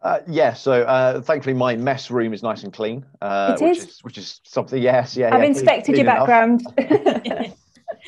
[0.03, 3.99] Uh, yeah, so uh, thankfully my mess room is nice and clean, uh, which is.
[4.03, 4.83] which is something.
[4.83, 5.35] Yes, yeah.
[5.35, 6.63] I've yeah, inspected clean, your background.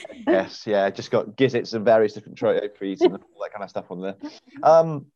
[0.27, 3.87] yes, yeah, just got gizzards and various different trophies and all that kind of stuff
[3.91, 4.17] on there.
[4.63, 5.07] Um,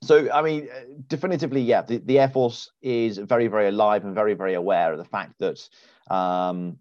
[0.00, 0.68] so, I mean,
[1.08, 4.98] definitively, yeah, the, the Air Force is very, very alive and very, very aware of
[4.98, 5.68] the fact that
[6.10, 6.78] um,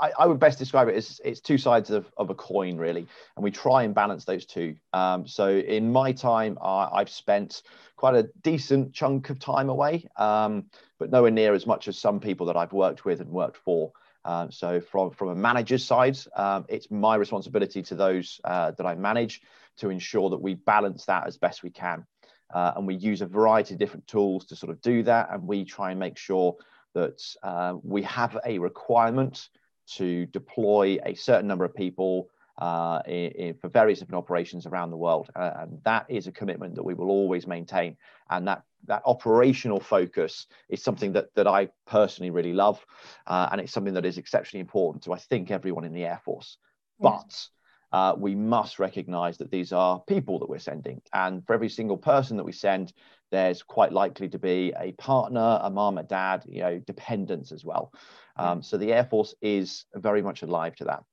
[0.00, 3.06] I, I, would best describe it as it's two sides of, of a coin, really,
[3.36, 4.76] and we try and balance those two.
[4.92, 7.62] Um, so, in my time, uh, I've spent
[7.96, 10.64] quite a decent chunk of time away, um,
[10.98, 13.92] but nowhere near as much as some people that I've worked with and worked for.
[14.24, 18.86] Uh, so, from from a manager's side, um, it's my responsibility to those uh, that
[18.86, 19.42] I manage
[19.78, 22.06] to ensure that we balance that as best we can.
[22.54, 25.28] Uh, and we use a variety of different tools to sort of do that.
[25.32, 26.56] And we try and make sure
[26.94, 29.48] that uh, we have a requirement
[29.94, 34.90] to deploy a certain number of people uh, in, in, for various different operations around
[34.90, 35.28] the world.
[35.36, 37.96] Uh, and that is a commitment that we will always maintain.
[38.30, 42.84] And that, that operational focus is something that, that I personally really love.
[43.26, 46.20] Uh, and it's something that is exceptionally important to, I think, everyone in the Air
[46.24, 46.56] Force.
[46.98, 47.48] But
[47.96, 51.00] uh, we must recognize that these are people that we're sending.
[51.14, 52.92] And for every single person that we send,
[53.30, 57.64] there's quite likely to be a partner, a mom, a dad, you know, dependents as
[57.64, 57.90] well.
[58.36, 61.04] Um, so the Air Force is very much alive to that.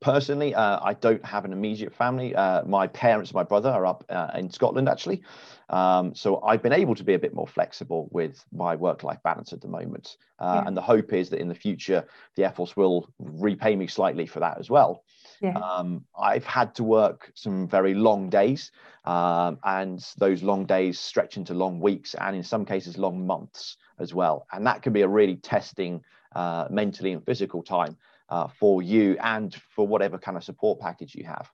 [0.00, 2.34] Personally, uh, I don't have an immediate family.
[2.34, 5.22] Uh, my parents, and my brother are up uh, in Scotland actually.
[5.68, 9.22] Um, so I've been able to be a bit more flexible with my work life
[9.22, 10.16] balance at the moment.
[10.38, 10.66] Uh, yeah.
[10.66, 14.26] And the hope is that in the future, the Air Force will repay me slightly
[14.26, 15.04] for that as well.
[15.42, 15.58] Yeah.
[15.58, 18.70] Um, I've had to work some very long days,
[19.04, 23.76] um, and those long days stretch into long weeks and in some cases long months
[23.98, 24.46] as well.
[24.52, 26.04] And that can be a really testing
[26.36, 27.96] uh, mentally and physical time
[28.28, 31.50] uh, for you and for whatever kind of support package you have.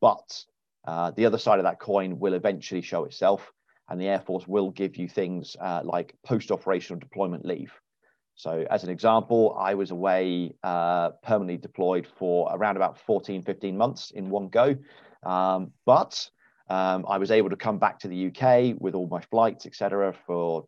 [0.00, 0.44] But
[0.86, 3.52] uh, the other side of that coin will eventually show itself,
[3.88, 7.72] and the Air Force will give you things uh, like post operational deployment leave.
[8.42, 13.76] So, as an example, I was away uh, permanently deployed for around about 14, 15
[13.76, 14.76] months in one go.
[15.22, 16.28] Um, but
[16.68, 20.12] um, I was able to come back to the UK with all my flights, etc.,
[20.26, 20.66] for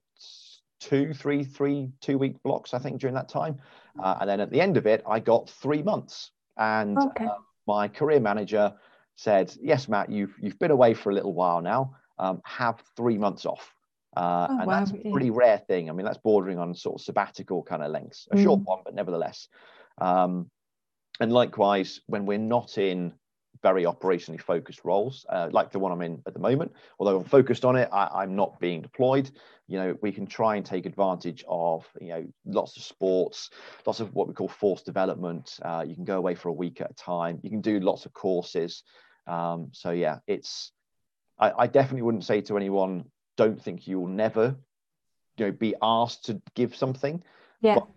[0.78, 3.58] two, three, three, two week blocks, I think, during that time.
[4.00, 6.30] Uh, and then at the end of it, I got three months.
[6.56, 7.24] And okay.
[7.24, 8.72] uh, my career manager
[9.16, 11.96] said, "Yes, Matt, you've you've been away for a little while now.
[12.20, 13.74] Um, have three months off."
[14.16, 14.78] Uh, oh, and wow.
[14.78, 15.88] that's a pretty rare thing.
[15.88, 18.42] I mean, that's bordering on sort of sabbatical kind of lengths, a mm.
[18.42, 19.48] short one, but nevertheless.
[19.98, 20.50] Um,
[21.20, 23.12] and likewise, when we're not in
[23.62, 26.72] very operationally focused roles, uh, like the one I'm in at the moment.
[26.98, 29.30] Although I'm focused on it, I, am not being deployed.
[29.68, 33.50] You know, we can try and take advantage of you know lots of sports,
[33.86, 35.58] lots of what we call force development.
[35.62, 37.40] Uh, you can go away for a week at a time.
[37.42, 38.82] You can do lots of courses.
[39.26, 40.70] Um, so yeah, it's.
[41.38, 44.56] I, I definitely wouldn't say to anyone, don't think you will never,
[45.36, 47.22] you know, be asked to give something.
[47.60, 47.76] Yeah.
[47.76, 47.88] But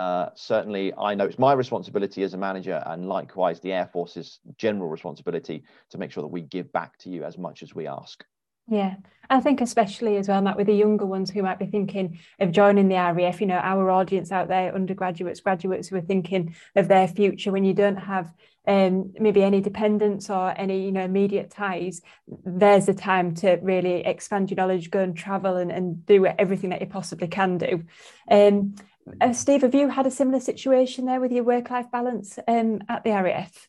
[0.00, 4.40] uh, certainly, I know it's my responsibility as a manager, and likewise, the Air Force's
[4.56, 7.86] general responsibility to make sure that we give back to you as much as we
[7.86, 8.24] ask.
[8.70, 8.94] Yeah,
[9.28, 12.52] I think especially as well, Matt, with the younger ones who might be thinking of
[12.52, 16.86] joining the RAF, you know, our audience out there, undergraduates, graduates who are thinking of
[16.86, 18.32] their future when you don't have
[18.68, 22.00] um, maybe any dependents or any, you know, immediate ties,
[22.44, 26.70] there's the time to really expand your knowledge, go and travel and, and do everything
[26.70, 27.82] that you possibly can do.
[28.30, 28.76] Um,
[29.20, 33.02] uh, Steve, have you had a similar situation there with your work-life balance um, at
[33.02, 33.68] the RAF?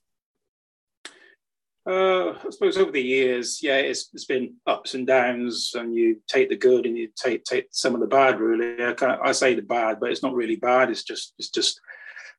[1.83, 6.21] Uh, I suppose over the years, yeah, it's, it's been ups and downs, and you
[6.27, 8.39] take the good and you take take some of the bad.
[8.39, 10.91] Really, I, I say the bad, but it's not really bad.
[10.91, 11.81] It's just it's just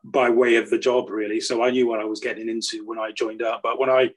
[0.05, 1.41] by way of the job, really.
[1.41, 3.61] So I knew what I was getting into when I joined up.
[3.65, 4.11] But when I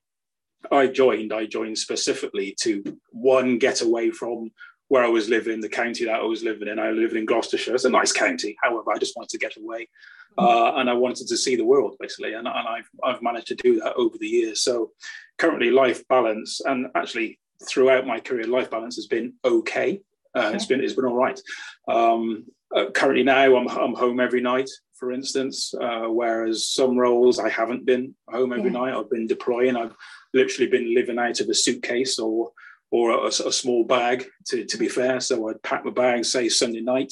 [0.71, 4.51] I joined, I joined specifically to one get away from
[4.87, 6.79] where I was living, the county that I was living in.
[6.79, 7.73] I lived in Gloucestershire.
[7.73, 8.55] It's a nice county.
[8.61, 9.89] However, I just wanted to get away,
[10.37, 12.33] uh, and I wanted to see the world basically.
[12.33, 14.61] And, and I've I've managed to do that over the years.
[14.61, 14.91] So
[15.37, 20.01] currently, life balance, and actually throughout my career, life balance has been okay.
[20.35, 20.51] Uh.
[20.53, 21.39] It's been it's been all right.
[21.87, 22.45] Um,
[22.75, 25.73] uh, currently now, I'm I'm home every night, for instance.
[25.73, 28.79] Uh, whereas some roles I haven't been home every yeah.
[28.79, 28.93] night.
[28.93, 29.75] I've been deploying.
[29.75, 29.95] I've
[30.33, 32.51] literally been living out of a suitcase or
[32.95, 35.19] or a, a, small bag, to, to be fair.
[35.19, 37.11] So I'd pack my bag, say Sunday night,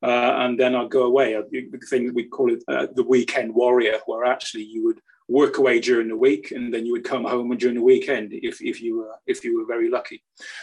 [0.00, 1.34] uh, and then I'd go away.
[1.50, 5.80] The thing we call it uh, the weekend warrior, where actually you would work away
[5.80, 8.98] during the week and then you would come home during the weekend if, if you
[8.98, 10.22] were if you were very lucky.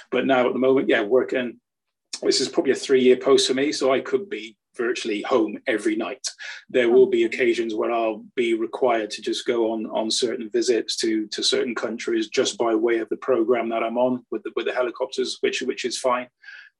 [0.10, 1.60] But now at the moment, yeah, working.
[2.22, 5.54] This is probably a three year post for me, so I could be virtually home
[5.76, 6.26] every night.
[6.76, 10.92] There will be occasions where I'll be required to just go on on certain visits
[11.02, 14.52] to to certain countries just by way of the program that I'm on with the
[14.56, 16.27] with the helicopters, which which is fine.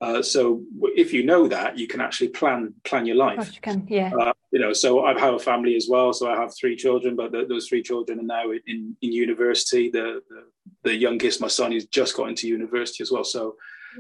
[0.02, 0.64] Uh, so
[1.04, 3.54] if you know that, you can actually plan plan your life.
[3.54, 4.12] you can, yeah.
[4.20, 6.12] Uh, you know, so I have a family as well.
[6.12, 9.92] So I have three children, but the, those three children are now in, in university.
[9.92, 10.42] The, the,
[10.86, 13.24] the youngest, my son, he's just got into university as well.
[13.24, 13.56] So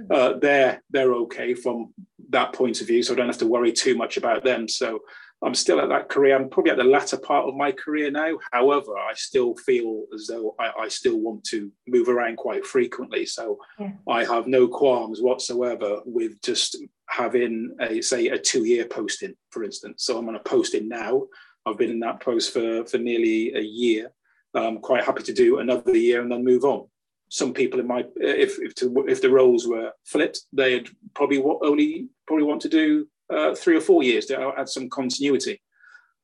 [0.09, 1.93] uh, they're they're okay from
[2.29, 4.67] that point of view, so I don't have to worry too much about them.
[4.67, 4.99] So
[5.43, 6.35] I'm still at that career.
[6.35, 8.37] I'm probably at the latter part of my career now.
[8.51, 13.25] However, I still feel as though I, I still want to move around quite frequently.
[13.25, 13.91] So yeah.
[14.07, 16.77] I have no qualms whatsoever with just
[17.09, 20.03] having a say a two-year posting, for instance.
[20.03, 21.23] So I'm on a posting now.
[21.65, 24.11] I've been in that post for for nearly a year.
[24.53, 26.87] I'm quite happy to do another year and then move on.
[27.31, 32.09] Some people in my if if, to, if the roles were flipped, they'd probably only
[32.27, 35.61] probably want to do uh, three or four years to add some continuity.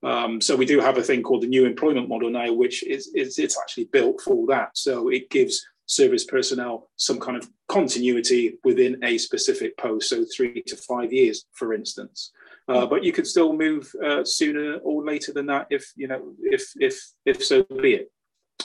[0.04, 3.08] Um, so we do have a thing called the new employment model now, which is,
[3.16, 4.78] is it's actually built for that.
[4.78, 10.62] So it gives service personnel some kind of continuity within a specific post, so three
[10.64, 12.32] to five years, for instance.
[12.68, 16.34] Uh, but you could still move uh, sooner or later than that if you know
[16.42, 18.12] if if if so be it.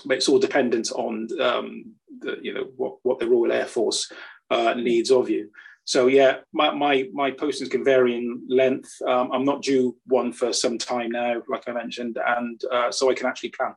[0.04, 4.10] But it's all dependent on um, the, you know what what the Royal Air Force
[4.50, 5.50] uh, needs of you.
[5.84, 8.90] So yeah, my my, my postings can vary in length.
[9.06, 13.10] Um, I'm not due one for some time now, like I mentioned, and uh, so
[13.10, 13.74] I can actually plan.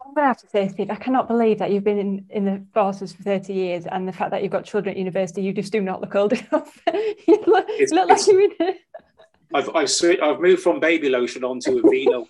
[0.00, 2.44] I'm going to have to say, Steve, I cannot believe that you've been in, in
[2.44, 5.52] the forces for 30 years and the fact that you've got children at university, you
[5.52, 6.80] just do not look old enough.
[6.94, 8.52] you look, it's, look like you're in
[9.54, 9.90] I've, I've,
[10.22, 12.26] I've moved from baby lotion onto Aveeno.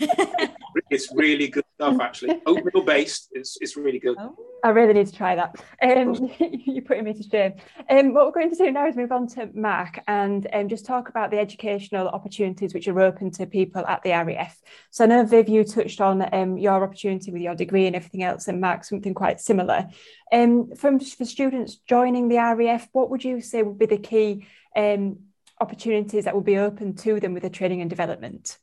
[0.90, 2.40] it's really good stuff, actually.
[2.46, 3.28] Oatmeal based.
[3.32, 4.16] It's, it's really good.
[4.18, 4.36] Oh.
[4.64, 5.56] I really need to try that.
[5.82, 7.54] Um, you're putting me to shame.
[7.88, 10.84] Um, what we're going to do now is move on to Mark and um, just
[10.84, 14.58] talk about the educational opportunities which are open to people at the RAF.
[14.90, 18.22] So I know Viv, you touched on um, your opportunity with your degree and everything
[18.22, 19.86] else, and Mark, something quite similar.
[20.32, 24.46] Um, from for students joining the RAF, what would you say would be the key
[24.76, 25.18] um,
[25.60, 28.58] opportunities that will be open to them with the training and development?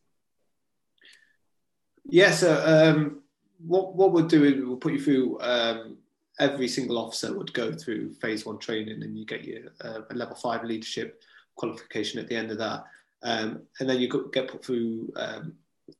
[2.07, 3.21] Yeah, so um,
[3.65, 5.39] what what we'll do is we'll put you through.
[5.41, 5.97] Um,
[6.39, 10.35] every single officer would go through phase one training, and you get your uh, level
[10.35, 11.23] five leadership
[11.55, 12.83] qualification at the end of that,
[13.23, 15.53] um, and then you get put through um,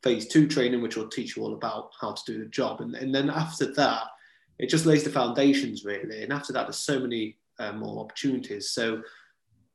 [0.04, 2.96] phase two training, which will teach you all about how to do the job, and,
[2.96, 4.04] and then after that,
[4.60, 8.70] it just lays the foundations really, and after that, there's so many uh, more opportunities.
[8.70, 9.02] So.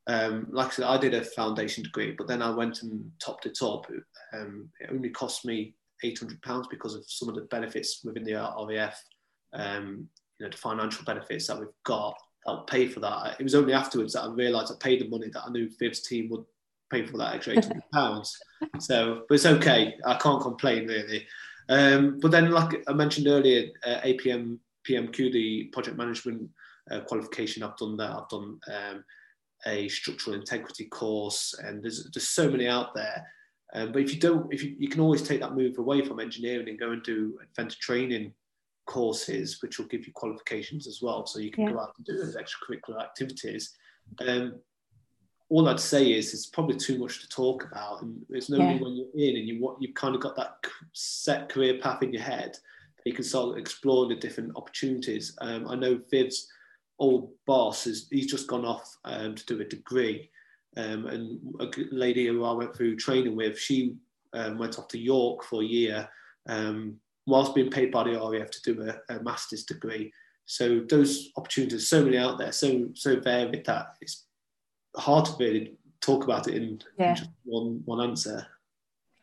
[0.07, 3.47] Um, like I said, I did a foundation degree, but then I went and topped
[3.47, 3.87] it up.
[4.33, 5.75] Um, it only cost me
[6.05, 9.03] £800 because of some of the benefits within the RAF,
[9.53, 13.37] um, you know, the financial benefits that we've got I'll pay for that.
[13.39, 16.01] It was only afterwards that I realised I paid the money that I knew Viv's
[16.01, 16.45] team would
[16.91, 18.33] pay for that extra £800.
[18.81, 19.97] so, but it's okay.
[20.05, 21.27] I can't complain really.
[21.69, 26.49] Um, but then, like I mentioned earlier, uh, APM PMQ, the project management
[26.91, 28.11] uh, qualification, I've done that.
[28.11, 29.05] I've done um,
[29.67, 33.27] a structural integrity course, and there's there's so many out there.
[33.73, 36.21] Um, but if you don't, if you, you can always take that move away from
[36.21, 38.33] engineering and go and do advanced training
[38.87, 41.27] courses, which will give you qualifications as well.
[41.27, 41.73] So you can yeah.
[41.73, 43.77] go out and do those extracurricular activities.
[44.27, 44.55] Um,
[45.49, 48.81] all I'd say is it's probably too much to talk about, and it's only yeah.
[48.81, 50.57] when you're in and you what you've kind of got that
[50.93, 55.37] set career path in your head that you can start exploring the different opportunities.
[55.41, 56.49] Um, I know Viv's
[57.01, 60.31] old boss is he's just gone off um, to do a degree,
[60.77, 63.97] um, and a lady who I went through training with, she
[64.35, 66.09] um, went off to York for a year
[66.49, 66.97] um,
[67.27, 70.13] whilst being paid by the RAF to do a, a, master's degree.
[70.47, 74.27] So those opportunities, so many out there, so so varied that it's
[74.97, 77.11] hard to really talk about it in, yeah.
[77.11, 78.47] in just one one answer.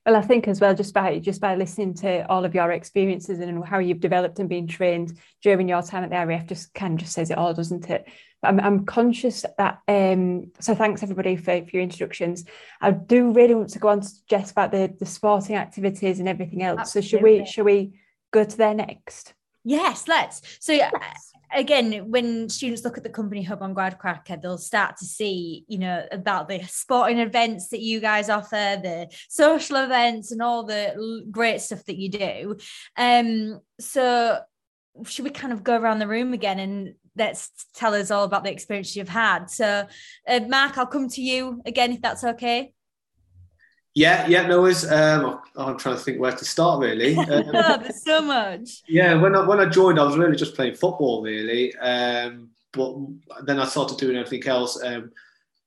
[0.07, 3.41] Well, I think as well, just by just by listening to all of your experiences
[3.41, 6.93] and how you've developed and been trained during your time at the RAF, just kind
[6.93, 8.07] of just says it all, doesn't it?
[8.41, 9.79] But I'm, I'm conscious that.
[9.85, 12.45] Um, so thanks everybody for, for your introductions.
[12.79, 16.29] I do really want to go on to Jess about the the sporting activities and
[16.29, 16.79] everything else.
[16.79, 17.09] Absolutely.
[17.09, 17.99] So should we should we
[18.31, 19.33] go to there next?
[19.67, 20.41] Yes, let's.
[20.59, 25.05] So yes again, when students look at the company hub on GradCracker, they'll start to
[25.05, 30.41] see, you know, about the sporting events that you guys offer, the social events, and
[30.41, 32.57] all the great stuff that you do.
[32.97, 34.39] Um, so
[35.05, 38.43] should we kind of go around the room again and let's tell us all about
[38.43, 39.49] the experience you've had?
[39.49, 39.87] So,
[40.27, 42.73] uh, Mark, I'll come to you again if that's okay.
[43.97, 44.85] Yeah, yeah, no worries.
[44.85, 47.15] Um, I'm trying to think where to start really.
[47.17, 48.83] Um, oh, there's so much.
[48.87, 52.95] Yeah, when I when I joined, I was really just playing football really, um, but
[53.45, 54.79] then I started doing everything else.
[54.83, 55.11] Um,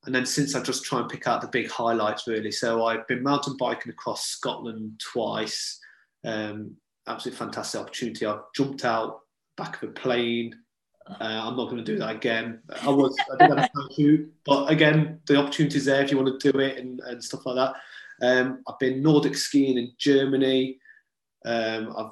[0.07, 2.53] and then since I just try and pick out the big highlights really.
[2.53, 5.81] So I've been mountain biking across Scotland twice.
[6.25, 6.77] Um,
[7.09, 8.27] absolutely fantastic opportunity.
[8.27, 9.23] I've jumped out
[9.57, 10.55] back of a plane.
[11.09, 12.61] Uh, I'm not going to do that again.
[12.83, 16.41] I was I did have a parachute, but again, the opportunity's there if you want
[16.41, 17.75] to do it and, and stuff like that.
[18.23, 20.79] Um, I've been Nordic skiing in Germany.
[21.45, 22.11] Um, I've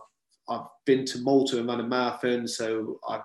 [0.48, 3.22] I've been to Malta and ran a marathon, so I've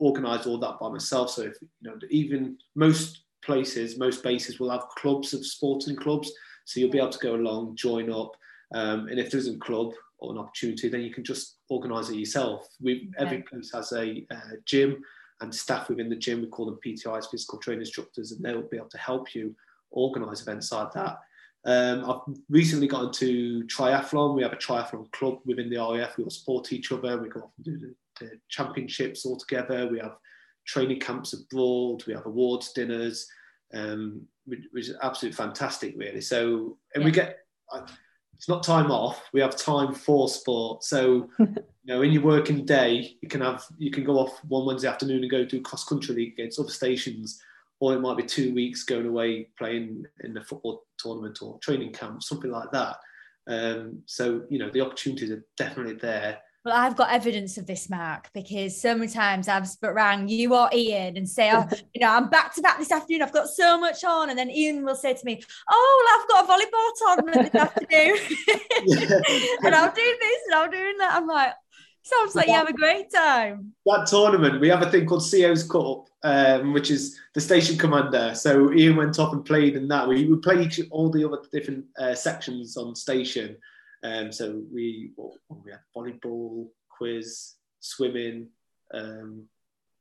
[0.00, 1.30] organised all that by myself.
[1.30, 6.30] So if you know, even most places, most bases will have clubs of sporting clubs,
[6.66, 8.32] so you'll be able to go along, join up,
[8.74, 12.10] um, and if there isn't a club or an opportunity, then you can just organise
[12.10, 12.66] it yourself.
[12.80, 13.24] We okay.
[13.24, 15.02] every place has a, a gym
[15.40, 16.40] and staff within the gym.
[16.40, 19.54] We call them PTIs, physical training instructors, and they'll be able to help you
[19.90, 21.18] organise events like that.
[21.66, 24.36] Um, I've recently got into triathlon.
[24.36, 26.16] We have a triathlon club within the RAF.
[26.16, 27.20] We all support each other.
[27.20, 29.88] We go off and do the championships all together.
[29.88, 30.16] We have
[30.64, 32.04] training camps abroad.
[32.06, 33.28] We have awards dinners,
[33.74, 36.20] um, which, which, is absolutely fantastic, really.
[36.20, 37.04] So, and yeah.
[37.04, 37.38] we get
[38.36, 39.22] it's not time off.
[39.32, 40.84] We have time for sport.
[40.84, 44.66] So, you know, in your working day, you can have you can go off one
[44.66, 47.40] Wednesday afternoon and go do cross country league against other stations,
[47.80, 51.92] or it might be two weeks going away playing in a football tournament or training
[51.92, 52.96] camp, something like that.
[53.48, 56.38] Um, so, you know, the opportunities are definitely there.
[56.66, 60.68] Well, I've got evidence of this, Mark, because so many times I've rang you or
[60.74, 61.64] Ian and say, oh,
[61.94, 63.22] you know, I'm back to back this afternoon.
[63.22, 64.30] I've got so much on.
[64.30, 67.62] And then Ian will say to me, oh, well, I've got a volleyball tournament this
[67.62, 68.18] afternoon.
[69.64, 71.14] and I'm doing this and I'm doing that.
[71.14, 71.52] I'm like,
[72.02, 73.72] sounds like that, you have a great time.
[73.86, 78.34] That tournament, we have a thing called CO's Cup, um, which is the station commander.
[78.34, 80.08] So Ian went off and played in that.
[80.08, 83.56] We, we play each, all the other different uh, sections on station.
[84.02, 85.12] Um, so we
[85.48, 88.48] we had volleyball, quiz, swimming.
[88.92, 89.44] Um,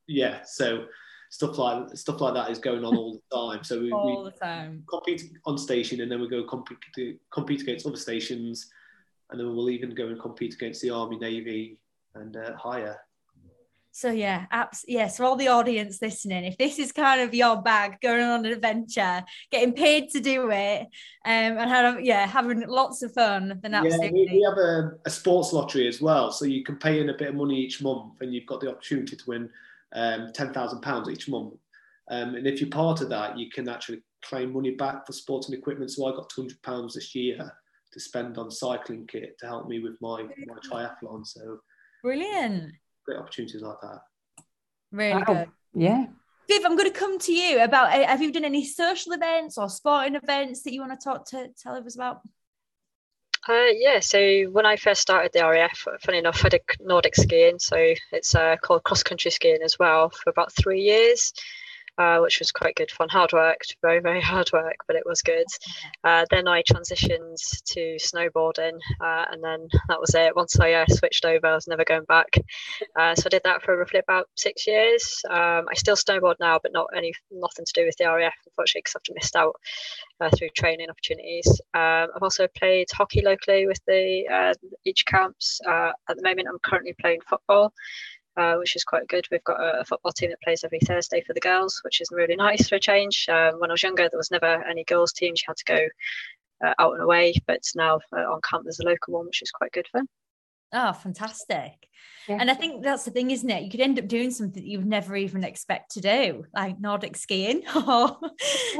[0.08, 0.86] yeah, so
[1.30, 3.64] stuff like stuff like that is going on all the time.
[3.64, 6.80] So we, all we the time compete on station, and then we go compete
[7.32, 8.68] compete against other stations,
[9.30, 11.78] and then we'll even go and compete against the army, navy,
[12.16, 12.98] and uh, higher.
[13.96, 14.84] So yeah, apps.
[14.90, 18.46] Yeah, so all the audience listening, if this is kind of your bag, going on
[18.46, 20.88] an adventure, getting paid to do it, um,
[21.24, 24.26] and have, yeah, having lots of fun, then absolutely.
[24.26, 27.08] Yeah, we, we have a, a, sports lottery as well, so you can pay in
[27.08, 29.50] a bit of money each month, and you've got the opportunity to win
[29.94, 31.54] um, ten thousand pounds each month.
[32.12, 35.48] Um, and if you're part of that, you can actually claim money back for sports
[35.48, 35.90] and equipment.
[35.90, 37.50] So I got two hundred pounds this year
[37.94, 41.26] to spend on cycling kit to help me with my my triathlon.
[41.26, 41.60] So
[42.04, 42.74] brilliant
[43.06, 44.02] great opportunities like that.
[44.92, 45.24] Really wow.
[45.26, 45.48] good.
[45.74, 46.06] Yeah.
[46.48, 49.58] Viv, I'm going to come to you about uh, have you done any social events
[49.58, 52.22] or sporting events that you want to talk to tell us about?
[53.48, 57.60] Uh, yeah, so when I first started the RAF, funny enough, I did Nordic skiing.
[57.60, 61.32] So it's uh, called cross country skiing as well for about three years
[61.98, 63.10] uh, which was quite good fun.
[63.10, 65.46] Hard work, very, very hard work, but it was good.
[66.04, 70.36] Uh, then I transitioned to snowboarding, uh, and then that was it.
[70.36, 72.30] Once I uh, switched over, I was never going back.
[73.00, 75.22] Uh, so I did that for roughly about six years.
[75.30, 78.82] Um, I still snowboard now, but not any nothing to do with the RAF, unfortunately,
[78.82, 79.56] because I've just missed out
[80.22, 81.48] uh, through training opportunities.
[81.74, 85.60] Um, I've also played hockey locally with the each camps.
[85.68, 87.74] at the moment, I'm currently playing football
[88.38, 89.28] uh, which is quite good.
[89.32, 92.36] We've got a, football team that plays every Thursday for the girls, which is really
[92.36, 93.28] nice for a change.
[93.30, 95.42] Um, when I was younger, there was never any girls' teams.
[95.42, 98.86] You had to go uh, out and away, but now uh, on camp there's a
[98.86, 100.08] local one, which is quite good fun.
[100.74, 101.88] Oh, fantastic.
[102.28, 102.38] Yeah.
[102.40, 103.64] And I think that's the thing, isn't it?
[103.64, 106.80] You could end up doing something that you would never even expect to do, like
[106.80, 107.64] Nordic skiing.
[107.76, 108.20] About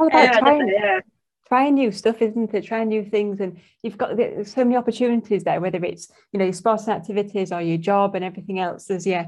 [0.00, 1.00] trying, yeah.
[1.46, 2.64] Trying new stuff, isn't it?
[2.64, 3.40] Trying new things.
[3.40, 4.16] And you've got
[4.46, 8.14] so many opportunities there, whether it's, you know, your sports and activities or your job
[8.14, 8.86] and everything else.
[8.86, 9.26] There's, yeah,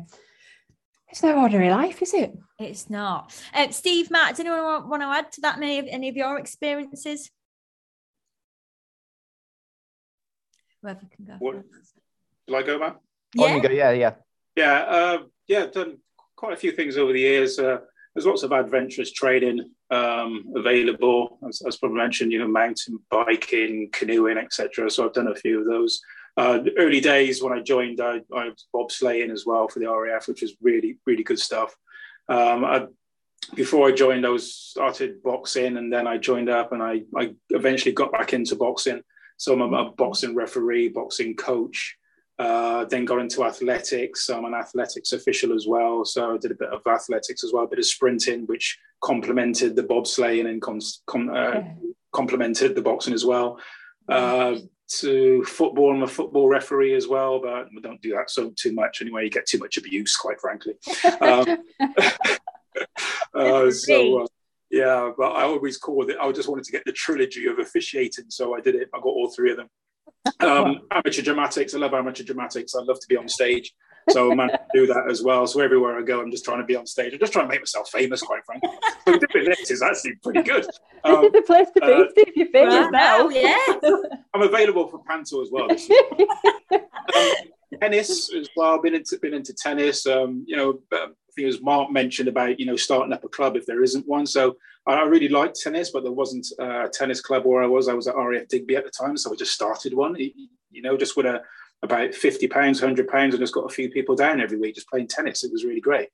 [1.08, 2.36] it's no ordinary life, is it?
[2.58, 3.34] It's not.
[3.54, 5.56] Uh, Steve, Matt, does anyone want, want to add to that?
[5.56, 7.30] Any of, any of your experiences?
[10.82, 11.34] Whoever can go.
[11.38, 11.64] What,
[12.46, 13.00] will I go, Matt?
[13.34, 13.58] Yeah.
[13.58, 14.14] Go, yeah, yeah.
[14.56, 15.98] Yeah, uh, yeah, done
[16.34, 17.58] quite a few things over the years.
[17.58, 17.78] Uh,
[18.14, 21.38] there's lots of adventurous training um, available.
[21.48, 24.90] As, as probably mentioned, you know, mountain biking, canoeing, etc.
[24.90, 26.00] So I've done a few of those.
[26.36, 30.28] Uh, early days when I joined, I, I was bobsleighing as well for the RAF,
[30.28, 31.74] which was really, really good stuff.
[32.28, 32.86] Um, I,
[33.54, 37.34] before I joined, I was started boxing, and then I joined up, and I, I
[37.50, 39.02] eventually got back into boxing.
[39.36, 41.97] So I'm a, a boxing referee, boxing coach.
[42.38, 44.30] Uh, then got into athletics.
[44.30, 47.64] I'm an athletics official as well, so I did a bit of athletics as well,
[47.64, 51.62] a bit of sprinting, which complemented the bobsleighing and com- uh,
[52.12, 53.58] complemented the boxing as well.
[54.08, 54.56] Uh,
[54.88, 55.94] to football.
[55.94, 59.24] I'm a football referee as well, but we don't do that so too much anyway.
[59.24, 60.74] You get too much abuse, quite frankly.
[61.20, 61.58] Um,
[63.34, 64.26] uh, so uh,
[64.70, 66.16] yeah, but I always called it.
[66.20, 68.88] I just wanted to get the trilogy of officiating, so I did it.
[68.94, 69.68] I got all three of them.
[70.40, 71.74] Um, amateur dramatics.
[71.74, 72.74] I love amateur dramatics.
[72.74, 73.74] I love to be on stage.
[74.10, 75.46] So I managed to do that as well.
[75.46, 77.12] So everywhere I go, I'm just trying to be on stage.
[77.12, 78.70] I'm just trying to make myself famous, quite frankly.
[79.06, 80.66] So doing this is actually pretty good.
[81.04, 82.32] Um, this is the place to be, uh, Steve.
[82.36, 83.28] You're famous now.
[83.28, 83.58] Yeah.
[84.34, 85.68] I'm available for Panto as well.
[86.72, 87.32] um,
[87.80, 88.80] tennis as well.
[88.80, 90.06] Been into been into tennis.
[90.06, 91.08] Um, you know, I
[91.38, 94.26] think Mark mentioned about you know starting up a club if there isn't one.
[94.26, 97.88] So I really liked tennis, but there wasn't a tennis club where I was.
[97.88, 100.16] I was at RAF Digby at the time, so I just started one.
[100.16, 101.42] You know, just with a
[101.82, 104.88] about 50 pounds, 100 pounds, and just got a few people down every week just
[104.88, 105.44] playing tennis.
[105.44, 106.08] It was really great.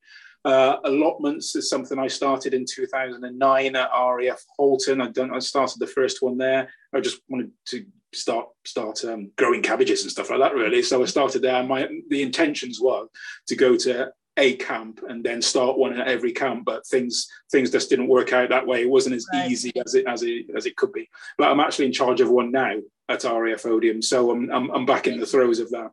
[0.44, 5.00] Uh, allotments is something I started in 2009 at RAF Halton.
[5.00, 6.68] I done, I started the first one there.
[6.94, 10.54] I just wanted to start start um, growing cabbages and stuff like that.
[10.54, 11.62] Really, so I started there.
[11.62, 13.06] My the intentions were
[13.46, 17.70] to go to a camp and then start one at every camp but things things
[17.70, 19.50] just didn't work out that way it wasn't as right.
[19.50, 21.08] easy as it as it as it could be
[21.38, 22.74] but i'm actually in charge of one now
[23.08, 25.90] at raf Odiham so i'm i'm, I'm back in the throes of that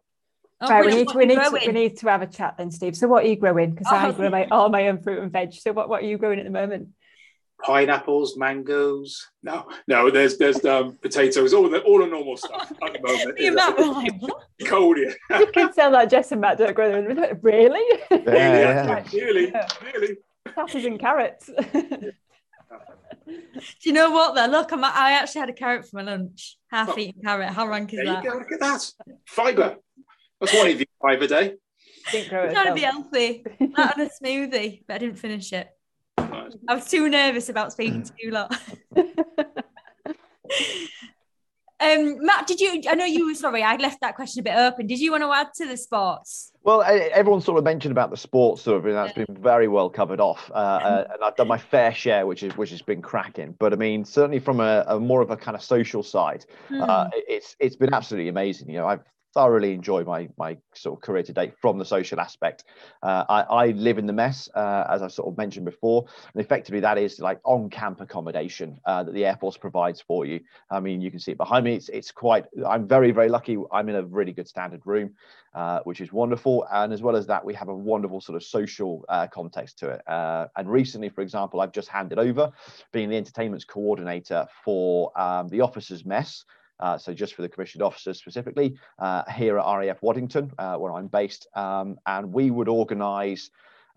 [0.63, 2.69] Oh, right, we need, to, we, need to, we need to have a chat then,
[2.69, 2.95] Steve.
[2.95, 3.71] So, what are you growing?
[3.71, 3.95] Because oh.
[3.95, 5.53] I grow my, all my own fruit and veg.
[5.53, 6.89] So, what, what are you growing at the moment?
[7.63, 9.29] Pineapples, mangoes.
[9.43, 13.37] No, no, there's there's um, potatoes, all the all the normal stuff at the moment.
[13.37, 14.43] the amount like what?
[14.65, 15.39] Cold, yeah.
[15.39, 17.39] you can tell that Jess and Matt don't grow them.
[17.41, 17.99] Really?
[18.11, 19.03] Yeah, yeah, yeah.
[19.13, 19.67] really, yeah.
[19.93, 20.17] really.
[20.57, 21.49] Apples and carrots.
[23.27, 23.33] Do
[23.83, 24.51] you know what though?
[24.51, 26.57] Look, I'm, I actually had a carrot for my lunch.
[26.69, 27.49] Half oh, eaten carrot.
[27.49, 28.23] How rank is that?
[28.23, 28.91] Go, look at that.
[29.25, 29.77] Fibre.
[30.39, 31.53] That's one of you five a day.
[32.09, 33.43] Trying to be healthy.
[33.75, 35.69] That on a smoothie, but I didn't finish it.
[36.67, 38.55] I was too nervous about speaking to you lot.
[41.81, 42.79] Um, Matt, did you?
[42.87, 43.63] I know you were sorry.
[43.63, 44.85] I left that question a bit open.
[44.85, 46.51] Did you want to add to the sports?
[46.63, 49.89] Well, everyone sort of mentioned about the sports sort of, and that's been very well
[49.89, 50.51] covered off.
[50.51, 53.55] Uh, uh, and I've done my fair share, which is which has been cracking.
[53.57, 56.81] But I mean, certainly from a, a more of a kind of social side, hmm.
[56.83, 58.69] uh, it's it's been absolutely amazing.
[58.69, 59.03] You know, I've
[59.33, 62.65] thoroughly enjoy my my sort of career to date from the social aspect.
[63.01, 66.43] Uh, I, I, live in the mess, uh, as I sort of mentioned before, and
[66.43, 70.41] effectively that is like on camp accommodation uh, that the Air Force provides for you.
[70.69, 71.75] I mean, you can see it behind me.
[71.75, 72.45] It's it's quite.
[72.67, 73.57] I'm very very lucky.
[73.71, 75.15] I'm in a really good standard room,
[75.53, 76.65] uh, which is wonderful.
[76.71, 79.89] And as well as that, we have a wonderful sort of social uh, context to
[79.89, 80.01] it.
[80.07, 82.51] Uh, and recently, for example, I've just handed over
[82.91, 86.45] being the entertainments coordinator for um, the officers' mess.
[86.81, 90.93] Uh, so just for the commissioned officers specifically, uh, here at RAF Waddington, uh, where
[90.93, 93.49] I'm based, um, and we would organise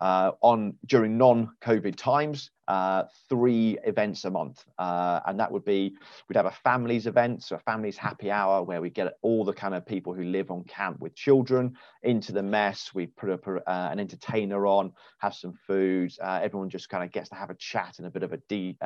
[0.04, 5.96] uh, on during non-COVID times uh, three events a month, uh, and that would be
[6.28, 9.52] we'd have a families event, so a families happy hour where we get all the
[9.52, 12.90] kind of people who live on camp with children into the mess.
[12.94, 16.12] We put a, an entertainer on, have some food.
[16.22, 18.76] everyone just kind of gets to have a chat and a bit of a de,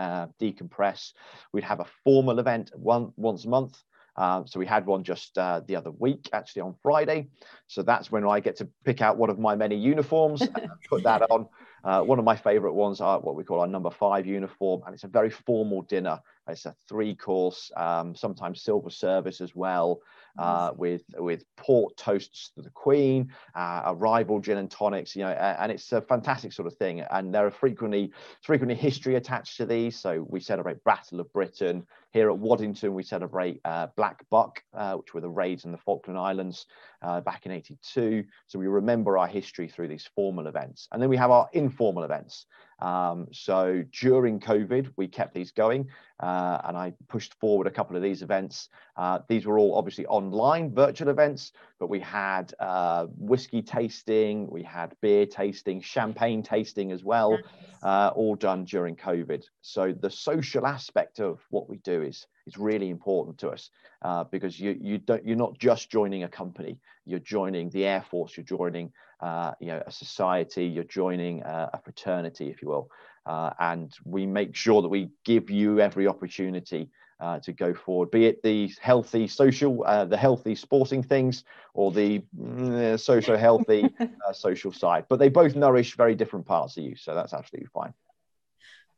[0.41, 1.15] decompress.
[1.53, 3.83] We'd have a formal event one once a month.
[4.19, 7.29] Uh, so we had one just uh, the other week, actually on Friday.
[7.69, 11.05] So that's when I get to pick out one of my many uniforms and put
[11.05, 11.47] that on.
[11.85, 14.93] Uh, one of my favorite ones are what we call our number five uniform, and
[14.93, 16.21] it's a very formal dinner.
[16.49, 20.01] It's a three course, um, sometimes silver service as well,
[20.39, 25.31] uh, with with port toasts to the Queen, uh, arrival gin and tonics, you know,
[25.31, 27.01] and it's a fantastic sort of thing.
[27.01, 28.13] And there are frequently
[28.43, 29.99] frequently history attached to these.
[29.99, 32.95] So we celebrate Battle of Britain here at Waddington.
[32.95, 36.67] We celebrate uh, Black Buck, uh, which were the raids in the Falkland Islands
[37.03, 38.25] uh, back in '82.
[38.47, 42.05] So we remember our history through these formal events, and then we have our informal
[42.05, 42.47] events.
[42.81, 45.89] Um, so during COVID, we kept these going
[46.21, 48.69] uh, and I pushed forward a couple of these events.
[48.97, 54.63] Uh, these were all obviously online virtual events, but we had uh, whiskey tasting, we
[54.63, 57.39] had beer tasting, champagne tasting as well,
[57.83, 59.45] uh, all done during COVID.
[59.63, 63.71] So the social aspect of what we do is is really important to us
[64.03, 68.05] uh, because you you don't you're not just joining a company, you're joining the Air
[68.11, 72.69] Force, you're joining uh, you know, a society, you're joining a, a fraternity, if you
[72.69, 72.91] will.
[73.27, 76.89] Uh, and we make sure that we give you every opportunity
[77.21, 81.45] uh, to go forward, be it the healthy social, uh, the healthy sporting things,
[81.75, 85.05] or the mm, social healthy uh, social side.
[85.09, 87.93] But they both nourish very different parts of you, so that's absolutely fine.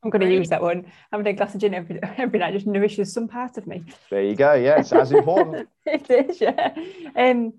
[0.03, 0.91] I'm going to use that one.
[1.13, 3.85] Having a glass of gin every, every night just nourishes some part of me.
[4.11, 4.55] There you go.
[4.55, 5.69] Yeah, it's as important.
[5.87, 6.41] it is.
[6.41, 6.75] Yeah.
[7.17, 7.53] Um,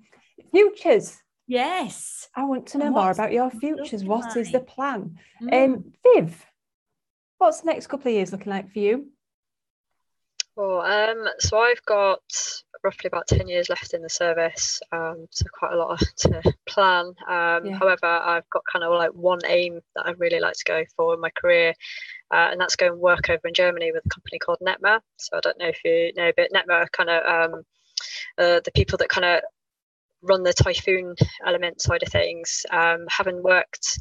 [0.51, 1.22] futures.
[1.47, 2.30] Yes.
[2.36, 4.03] I want to know more about your futures.
[4.03, 4.38] What like?
[4.38, 5.20] is the plan?
[5.41, 5.66] Mm.
[5.66, 6.45] Um, Viv,
[7.38, 9.07] what's the next couple of years looking like for you?
[10.56, 12.20] Well, um, so I've got
[12.84, 17.14] roughly about 10 years left in the service, um, so quite a lot to plan.
[17.28, 17.78] Um, yeah.
[17.78, 21.14] However, I've got kind of like one aim that I'd really like to go for
[21.14, 21.74] in my career,
[22.34, 24.99] uh, and that's go and work over in Germany with a company called NETMA.
[25.18, 27.64] So I don't know if you know, but NETMA kind of um,
[28.38, 29.41] uh, the people that kind of
[30.22, 32.66] run the typhoon element side of things.
[32.70, 33.99] Um, having worked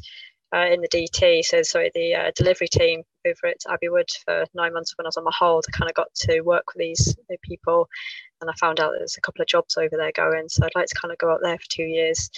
[0.53, 4.45] uh, in the DT, so sorry, the uh, delivery team over at Abbey Wood for
[4.53, 6.79] nine months when I was on my hold, I kind of got to work with
[6.79, 7.87] these people,
[8.41, 10.49] and I found out there's a couple of jobs over there going.
[10.49, 12.29] So I'd like to kind of go up there for two years.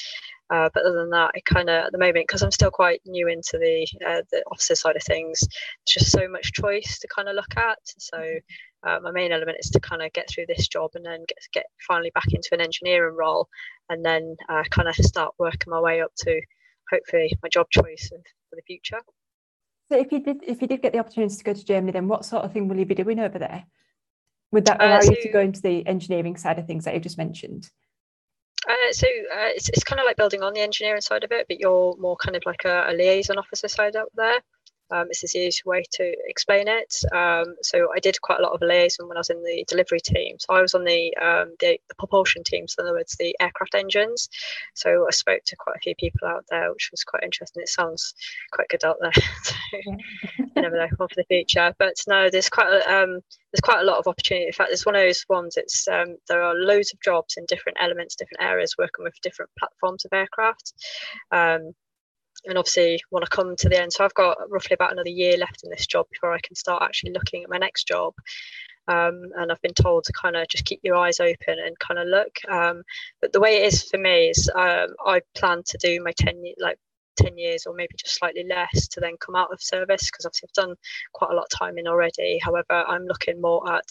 [0.49, 3.01] Uh, but other than that, I kind of at the moment because I'm still quite
[3.05, 5.41] new into the uh, the officer side of things,
[5.87, 7.79] just so much choice to kind of look at.
[7.97, 8.21] So
[8.83, 11.37] uh, my main element is to kind of get through this job and then get,
[11.53, 13.47] get finally back into an engineering role
[13.89, 16.41] and then uh, kind of start working my way up to
[16.91, 18.99] hopefully my job choice for the future.
[19.91, 22.07] So if you did if you did get the opportunity to go to Germany, then
[22.07, 23.65] what sort of thing will you be doing over there?
[24.51, 26.93] Would that allow uh, so, you to go into the engineering side of things that
[26.93, 27.69] you've just mentioned?
[28.67, 31.47] Uh, so uh, it's, it's kind of like building on the engineering side of it,
[31.47, 34.39] but you're more kind of like a, a liaison officer side out there.
[34.93, 36.93] Um, it's the easiest way to explain it.
[37.11, 39.99] Um, so I did quite a lot of liaison when I was in the delivery
[39.99, 40.37] team.
[40.39, 43.35] So I was on the, um, the, the propulsion team, so in other words, the
[43.39, 44.29] aircraft engines.
[44.75, 47.63] So I spoke to quite a few people out there, which was quite interesting.
[47.63, 48.13] It sounds
[48.51, 49.11] quite good out there.
[49.43, 49.55] so
[50.37, 51.73] you never know for the future.
[51.79, 53.19] But no, there's quite a, um,
[53.51, 54.47] there's quite a lot of opportunity.
[54.47, 55.57] In fact, there's one of those ones.
[55.57, 59.51] It's um, there are loads of jobs in different elements, different areas, working with different
[59.57, 60.73] platforms of aircraft.
[61.31, 61.73] Um,
[62.45, 63.93] and obviously want to come to the end.
[63.93, 66.83] So I've got roughly about another year left in this job before I can start
[66.83, 68.13] actually looking at my next job.
[68.87, 71.99] Um, and I've been told to kind of just keep your eyes open and kind
[71.99, 72.37] of look.
[72.49, 72.83] Um,
[73.21, 76.43] but the way it is for me is um, I plan to do my 10
[76.59, 76.77] like
[77.17, 80.49] 10 years or maybe just slightly less to then come out of service because obviously
[80.49, 80.75] I've done
[81.13, 82.39] quite a lot of time in already.
[82.39, 83.85] However, I'm looking more at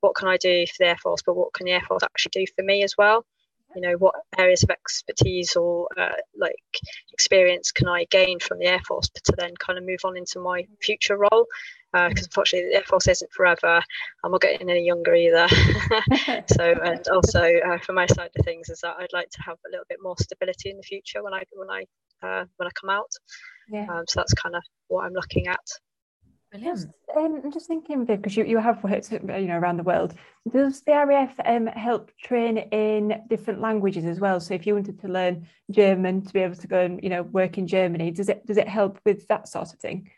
[0.00, 2.44] what can I do for the Air Force, but what can the Air Force actually
[2.44, 3.24] do for me as well?
[3.74, 6.56] You know what areas of expertise or uh, like
[7.12, 10.16] experience can i gain from the air force but to then kind of move on
[10.16, 11.46] into my future role?
[11.92, 13.82] Because uh, unfortunately the air force isn't forever.
[14.22, 15.48] I'm not getting any younger either.
[16.48, 19.56] So and also uh, from my side of things is that i'd like to have
[19.66, 21.84] a little bit more stability in the future when i when i
[22.26, 23.10] uh, when i come out.
[23.70, 23.86] Yeah.
[23.90, 25.66] Um, so that's kind of what i'm looking at
[26.50, 26.76] Brilliant.
[26.76, 30.14] Just, um, I'm just thinking, because you, you have worked you know around the world.
[30.50, 34.40] Does the RAF um, help train in different languages as well?
[34.40, 37.22] So if you wanted to learn German to be able to go and you know
[37.22, 40.10] work in Germany, does it does it help with that sort of thing?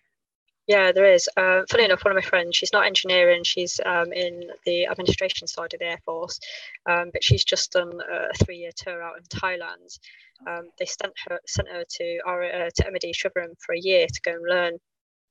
[0.69, 1.29] Yeah, there is.
[1.37, 5.49] Uh, funny enough, one of my friends, she's not engineering, she's um, in the administration
[5.49, 6.39] side of the Air Force,
[6.87, 9.99] um, but she's just done a three year tour out in Thailand.
[10.47, 14.07] Um, they sent her sent her to our uh, to MOD Shrivenham for a year
[14.07, 14.79] to go and learn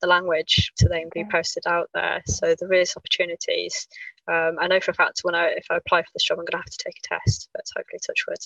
[0.02, 2.22] the language to then be posted out there.
[2.26, 3.88] So there is opportunities.
[4.28, 6.45] Um, I know for a fact when I if I apply for this job, I'm
[6.45, 8.38] going to have to take a test, but hopefully touch wood.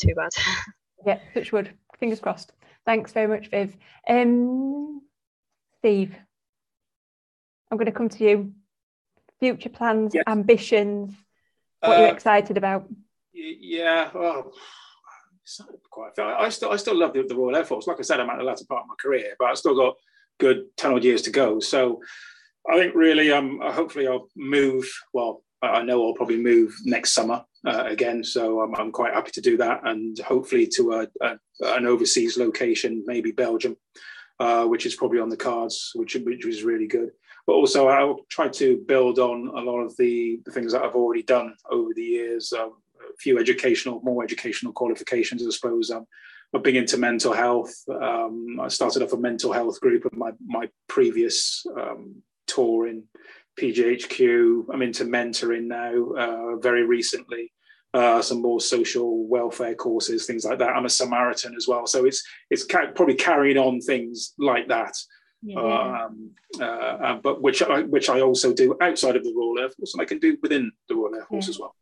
[0.00, 0.30] Too bad.
[1.06, 1.70] yeah, touch wood.
[1.98, 2.52] Fingers crossed.
[2.84, 3.76] Thanks very much, Viv.
[4.08, 5.02] Um,
[5.78, 6.16] Steve,
[7.70, 8.52] I'm going to come to you.
[9.40, 10.24] Future plans, yes.
[10.26, 11.14] ambitions.
[11.80, 12.88] What uh, are you uh, excited about?
[13.32, 14.52] Yeah, well,
[15.90, 16.18] quite.
[16.18, 17.86] I still, I still love the, the Royal Air Force.
[17.86, 19.96] Like I said, I'm at the latter part of my career, but I've still got
[20.38, 21.60] good 10 odd years to go.
[21.60, 22.00] So
[22.70, 24.90] I think really, um, hopefully I'll move.
[25.12, 28.24] Well, I know I'll probably move next summer uh, again.
[28.24, 31.38] So I'm, I'm, quite happy to do that and hopefully to a, a,
[31.76, 33.76] an overseas location, maybe Belgium,
[34.40, 37.10] uh, which is probably on the cards, which, which was really good.
[37.46, 40.94] But also, I'll try to build on a lot of the, the things that I've
[40.94, 42.52] already done over the years.
[42.52, 45.90] Um, a few educational, more educational qualifications, I suppose.
[45.90, 46.06] Um,
[46.54, 47.74] I've been into mental health.
[47.88, 53.04] Um, I started off a mental health group of my my previous um, tour in
[53.58, 54.66] PJHQ.
[54.72, 56.12] I'm into mentoring now.
[56.12, 57.52] Uh, very recently,
[57.94, 60.70] uh, some more social welfare courses, things like that.
[60.70, 64.92] I'm a Samaritan as well, so it's it's ca- probably carrying on things like that.
[65.44, 65.58] Yeah.
[65.58, 66.30] Um,
[66.60, 69.94] uh, uh but which I, which I also do outside of the Royal Air Force,
[69.94, 71.50] and I can do within the Royal Air Force yeah.
[71.50, 71.74] as well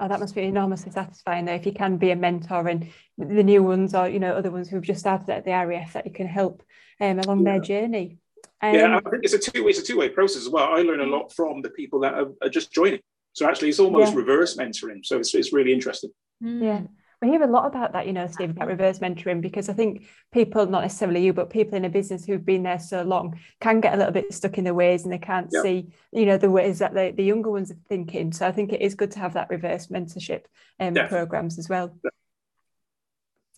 [0.00, 2.88] oh, that must be enormously satisfying though if you can be a mentor and
[3.18, 6.06] the new ones or you know other ones who've just started at the RAF that
[6.06, 6.62] you can help
[7.00, 7.52] um, along yeah.
[7.52, 8.18] their journey.
[8.62, 10.68] Um, yeah, I think it's a two it's a two way process as well.
[10.72, 13.00] I learn a lot from the people that are, are just joining.
[13.32, 14.18] So actually, it's almost yeah.
[14.18, 15.04] reverse mentoring.
[15.04, 16.10] So it's it's really interesting.
[16.40, 16.82] Yeah
[17.22, 20.06] we hear a lot about that, you know, Steve, about reverse mentoring, because I think
[20.32, 23.80] people, not necessarily you, but people in a business who've been there so long can
[23.80, 25.62] get a little bit stuck in their ways and they can't yep.
[25.62, 28.32] see, you know, the ways that the, the younger ones are thinking.
[28.32, 30.44] So I think it is good to have that reverse mentorship
[30.80, 31.96] um, programs as well.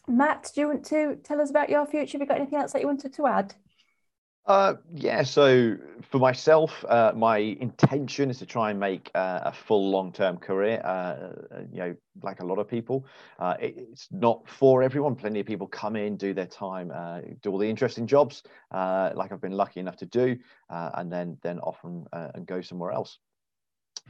[0.08, 2.12] Matt, do you want to tell us about your future?
[2.12, 3.54] Have you got anything else that you wanted to add?
[4.46, 5.76] Uh, yeah, so
[6.08, 10.80] for myself, uh, my intention is to try and make uh, a full long-term career.
[10.84, 11.32] Uh,
[11.72, 13.04] you know, like a lot of people,
[13.40, 15.16] uh, it, it's not for everyone.
[15.16, 19.32] Plenty of people come in, do their time, uh, do all the interesting jobs, like
[19.32, 20.36] I've been lucky enough to do,
[20.70, 23.18] and then then often and go somewhere else.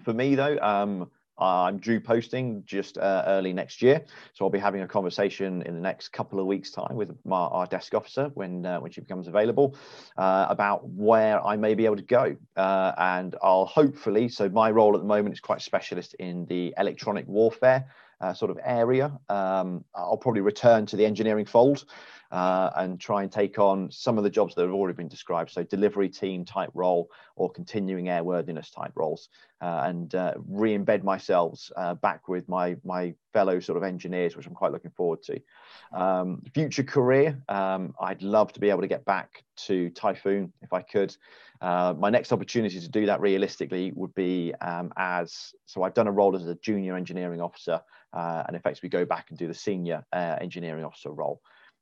[0.04, 4.58] For me, though, um, I'm due posting just uh, early next year, so I'll be
[4.58, 8.30] having a conversation in the next couple of weeks' time with my, our desk officer
[8.34, 9.76] when uh, when she becomes available
[10.16, 14.28] uh, about where I may be able to go, uh, and I'll hopefully.
[14.28, 17.86] So my role at the moment is quite specialist in the electronic warfare
[18.20, 19.06] uh, sort of area.
[19.28, 21.84] Um, I'll probably return to the engineering fold
[22.30, 25.50] uh, and try and take on some of the jobs that have already been described.
[25.50, 29.28] So delivery team type role or continuing airworthiness type roles
[29.60, 34.46] uh, and uh, re-embed myself uh, back with my, my fellow sort of engineers, which
[34.46, 35.40] I'm quite looking forward to.
[35.92, 40.72] Um, future career, um, I'd love to be able to get back to Typhoon if
[40.72, 41.16] I could.
[41.62, 46.12] My next opportunity to do that realistically would be um, as so I've done a
[46.12, 47.80] role as a junior engineering officer,
[48.16, 51.40] uh, and effectively go back and do the senior uh, engineering officer role.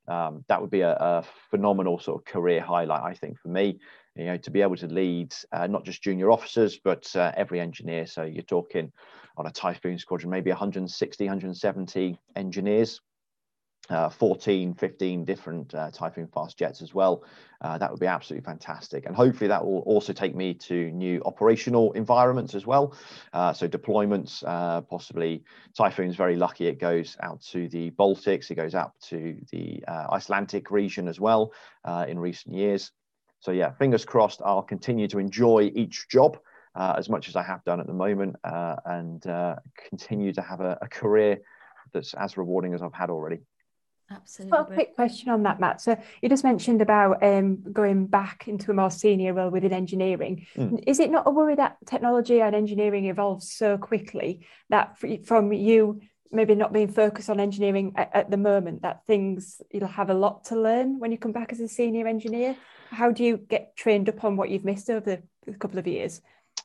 [0.09, 3.79] Um, that would be a, a, phenomenal sort of career highlight, I think, for me.
[4.17, 7.61] You know, to be able to lead uh, not just junior officers, but uh, every
[7.61, 8.07] engineer.
[8.07, 8.93] So you're talking
[9.37, 13.01] on a Typhoon squadron, maybe 160, 170 engineers
[13.91, 17.25] uh, 14, 15 different uh, Typhoon fast jets as well.
[17.61, 19.07] Uh, that would be absolutely fantastic.
[19.07, 22.97] And hopefully that will also take me to new operational environments as well.
[23.33, 25.45] Uh, so deployments, uh, possibly
[25.77, 26.67] Typhoon's very lucky.
[26.67, 31.21] It goes out to the Baltics, it goes out to the uh, Icelandic region as
[31.21, 31.53] well
[32.09, 32.91] in recent years.
[33.41, 36.39] So yeah, fingers crossed, I'll continue to enjoy each job.
[36.75, 39.23] as much as I have done at the moment, and
[39.91, 41.41] continue to have a, a career
[41.93, 43.41] that's as rewarding as I've had already.
[44.11, 44.53] Absolutely.
[44.53, 45.81] Well, a quick question on that, Matt.
[45.81, 50.47] So you just mentioned about um, going back into a more senior role within engineering.
[50.57, 50.85] Mm.
[50.87, 56.01] Is it not a worry that technology and engineering evolves so quickly that from you
[56.31, 60.15] maybe not being focused on engineering at, at, the moment, that things you'll have a
[60.15, 62.57] lot to learn when you come back as a senior engineer?
[62.91, 66.21] How do you get trained up on what you've missed over the couple of years?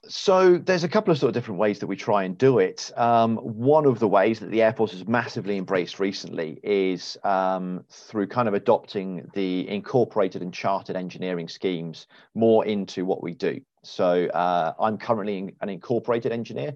[0.08, 2.92] So there's a couple of sort of different ways that we try and do it.
[2.96, 7.84] Um, one of the ways that the Air Force has massively embraced recently is um,
[7.90, 13.60] through kind of adopting the incorporated and chartered engineering schemes more into what we do.
[13.84, 16.74] So uh, I'm currently an incorporated engineer,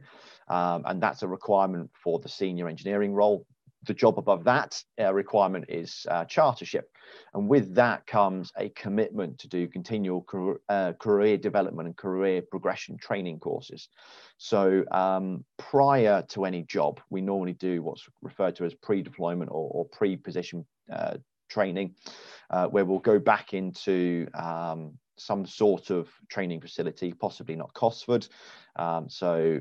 [0.48, 3.46] um, and that's a requirement for the senior engineering role
[3.86, 6.84] the job above that uh, requirement is uh, chartership.
[7.34, 12.42] And with that comes a commitment to do continual career, uh, career development and career
[12.42, 13.90] progression training courses.
[14.38, 19.70] So um, prior to any job, we normally do what's referred to as pre-deployment or,
[19.72, 21.18] or pre-position uh,
[21.50, 21.96] training,
[22.50, 28.28] uh, where we'll go back into um, some sort of training facility, possibly not Cosford.
[28.76, 29.60] Um, so,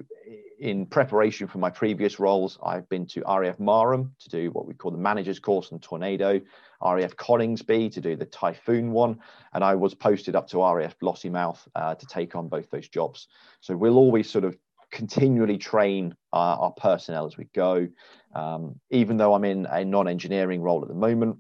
[0.59, 4.75] in preparation for my previous roles, I've been to RAF Marham to do what we
[4.75, 6.41] call the manager's course on Tornado,
[6.83, 9.19] RAF Coningsby to do the Typhoon one,
[9.53, 13.29] and I was posted up to RAF Lossiemouth uh, to take on both those jobs.
[13.61, 14.57] So, we'll always sort of
[14.91, 17.89] continually train our, our personnel as we go.
[18.35, 21.39] Um, even though I'm in a non engineering role at the moment,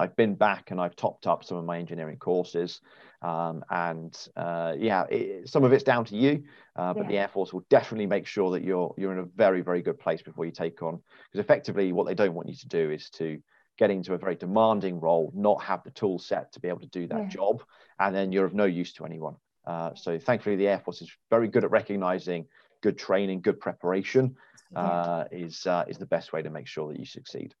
[0.00, 2.80] I've been back and I've topped up some of my engineering courses.
[3.22, 6.44] Um, and uh, yeah, it, some of it's down to you,
[6.74, 7.08] uh, but yeah.
[7.08, 9.98] the Air Force will definitely make sure that you're you're in a very very good
[9.98, 11.00] place before you take on.
[11.30, 13.38] Because effectively, what they don't want you to do is to
[13.76, 16.86] get into a very demanding role, not have the tool set to be able to
[16.86, 17.28] do that yeah.
[17.28, 17.62] job,
[17.98, 19.36] and then you're of no use to anyone.
[19.66, 22.46] Uh, so thankfully, the Air Force is very good at recognizing
[22.80, 24.34] good training, good preparation
[24.74, 27.54] uh, is uh, is the best way to make sure that you succeed.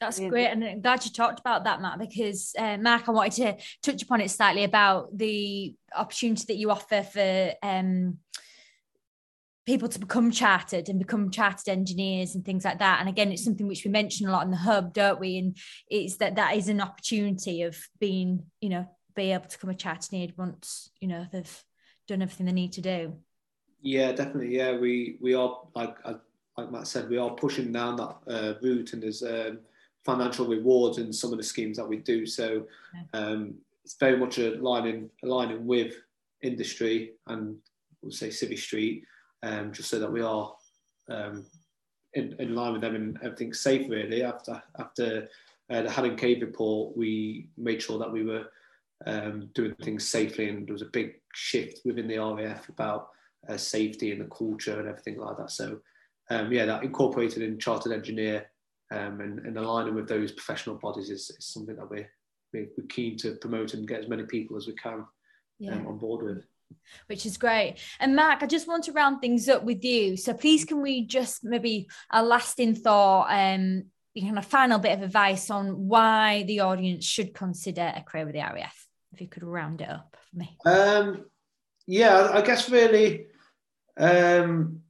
[0.00, 0.28] That's yeah.
[0.28, 0.46] great.
[0.46, 4.02] And I'm glad you talked about that, Matt, because uh, Mark, I wanted to touch
[4.02, 8.18] upon it slightly about the opportunity that you offer for um,
[9.66, 13.00] people to become chartered and become chartered engineers and things like that.
[13.00, 15.36] And again, it's something which we mention a lot in the hub, don't we?
[15.38, 15.56] And
[15.88, 19.74] it's that that is an opportunity of being, you know, be able to become a
[19.74, 21.64] chartered engineer once, you know, they've
[22.06, 23.18] done everything they need to do.
[23.82, 24.56] Yeah, definitely.
[24.56, 25.96] Yeah, we we are like
[26.56, 29.60] like Matt said, we are pushing down that uh, route, and there's um,
[30.04, 32.26] financial rewards in some of the schemes that we do.
[32.26, 32.66] So
[33.12, 35.94] um, it's very much aligning aligning with
[36.42, 37.56] industry and
[38.02, 39.04] we'll say Civvy Street,
[39.42, 40.54] um, just so that we are
[41.08, 41.46] um,
[42.14, 43.88] in, in line with them and everything's safe.
[43.88, 45.28] Really, after after
[45.70, 48.46] uh, the Haddon Cave report, we made sure that we were
[49.06, 53.10] um, doing things safely, and there was a big shift within the RAF about
[53.48, 55.50] uh, safety and the culture and everything like that.
[55.50, 55.80] So
[56.30, 58.46] um, yeah, that incorporated in chartered engineer
[58.90, 62.08] um, and, and, aligning with those professional bodies is, is something that we're,
[62.52, 65.04] we're, keen to promote and get as many people as we can
[65.58, 65.72] yeah.
[65.72, 66.44] um, on board with.
[67.06, 67.76] Which is great.
[68.00, 70.16] And Mark, I just want to round things up with you.
[70.16, 73.84] So please, can we just maybe a lasting thought, um,
[74.18, 78.34] kind of final bit of advice on why the audience should consider a career with
[78.34, 78.86] the RAF?
[79.12, 80.58] If you could round it up for me.
[80.66, 81.24] Um,
[81.86, 83.26] yeah, I guess really
[83.98, 84.82] um,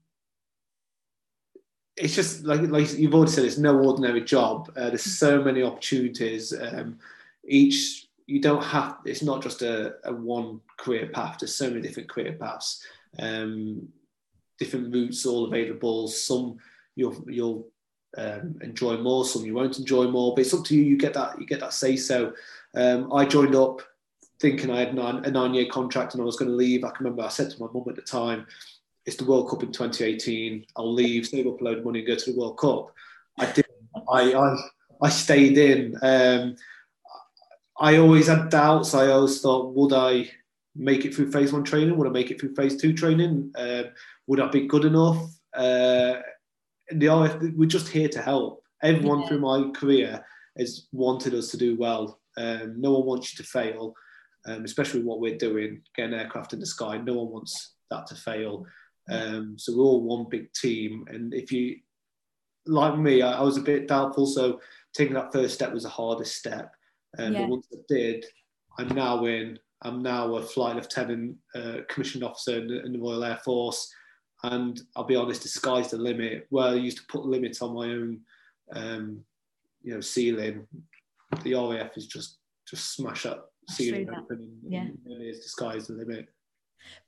[1.99, 4.71] it's just like like you've already said, it's no ordinary job.
[4.77, 6.55] Uh, there's so many opportunities.
[6.59, 6.99] Um,
[7.45, 8.99] each you don't have.
[9.05, 11.39] It's not just a, a, one career path.
[11.41, 12.85] There's so many different career paths,
[13.19, 13.89] um,
[14.59, 16.09] different routes all available.
[16.09, 16.59] Some
[16.95, 17.69] you'll you'll
[18.17, 20.35] um, enjoy more, some you won't enjoy more.
[20.35, 20.83] But it's up to you.
[20.83, 22.33] You get that you get that say so.
[22.75, 23.81] Um, I joined up
[24.41, 26.85] thinking I had nine, a nine year contract and I was going to leave.
[26.85, 28.47] I can remember I said to my mum at the time,
[29.09, 30.67] "It's the World Cup in 2018.
[30.77, 32.93] I'll leave, save up a load of money, and go to the World Cup."
[33.39, 33.67] I did.
[34.09, 34.57] I I,
[35.03, 35.97] I stayed in.
[36.03, 36.57] Um,
[37.81, 38.95] I always had doubts.
[38.95, 40.31] I always thought, would I
[40.75, 41.97] make it through phase one training?
[41.97, 43.53] Would I make it through phase two training?
[43.57, 43.85] Um,
[44.27, 45.23] would I be good enough?
[45.55, 46.21] Uh,
[46.91, 48.63] the RF, we're just here to help.
[48.83, 49.29] Everyone yeah.
[49.29, 50.25] through my career
[50.59, 52.21] has wanted us to do well.
[52.37, 53.95] Um, no one wants you to fail,
[54.47, 56.99] um, especially what we're doing, getting aircraft in the sky.
[56.99, 58.67] No one wants that to fail.
[59.11, 61.07] Um, so we're all one big team.
[61.09, 61.77] And if you,
[62.67, 64.27] like me, I, I, was a bit doubtful.
[64.27, 64.61] So
[64.95, 66.73] taking that first step was the hardest step.
[67.19, 67.41] Um, yeah.
[67.41, 68.25] But once I did,
[68.79, 69.59] I'm now in.
[69.83, 73.93] I'm now a flight lieutenant, uh, commissioned officer in the, in the Royal Air Force
[74.45, 76.47] and I'll be honest, the sky's the limit.
[76.51, 78.21] Where I used to put limits on my own,
[78.73, 79.25] um,
[79.83, 80.67] you know, ceiling,
[81.43, 82.39] the RAF is just
[82.69, 84.81] just smash up ceiling open, and, yeah.
[84.81, 86.29] and the sky's the limit.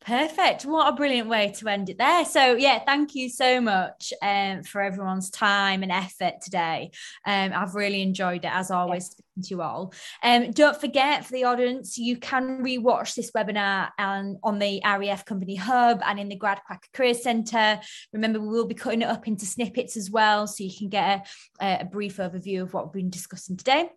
[0.01, 0.65] Perfect.
[0.65, 2.25] What a brilliant way to end it there.
[2.25, 6.91] So, yeah, thank you so much um, for everyone's time and effort today.
[7.27, 9.07] Um, I've really enjoyed it as always.
[9.07, 9.93] Speaking to you all.
[10.23, 15.25] Um, don't forget for the audience, you can rewatch this webinar and on the RAF
[15.25, 17.81] Company Hub and in the GradCracker Career Centre.
[18.13, 21.29] Remember, we will be cutting it up into snippets as well, so you can get
[21.61, 23.91] a, a brief overview of what we've been discussing today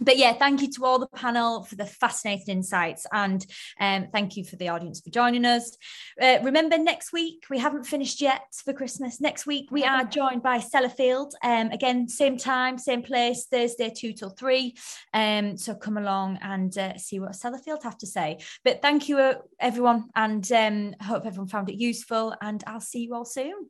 [0.00, 3.44] but yeah, thank you to all the panel for the fascinating insights and
[3.80, 5.76] um, thank you for the audience for joining us.
[6.20, 9.20] Uh, remember, next week, we haven't finished yet for Christmas.
[9.20, 11.32] Next week, we are joined by Sellafield.
[11.42, 14.74] Um, again, same time, same place, Thursday, 2 till 3.
[15.14, 18.38] Um, so come along and uh, see what Sellafield have to say.
[18.64, 22.34] But thank you, uh, everyone, and um, hope everyone found it useful.
[22.40, 23.68] And I'll see you all soon.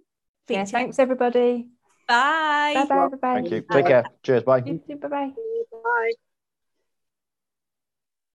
[0.49, 1.69] Yeah, thanks, everybody.
[2.09, 2.73] Bye.
[2.75, 3.09] Bye bye.
[3.09, 3.35] Bye bye.
[3.35, 3.65] Thank you.
[3.73, 4.05] Take care.
[4.23, 4.43] Cheers.
[4.43, 4.61] Bye.
[4.61, 5.33] Bye bye.
[5.83, 6.13] Bye.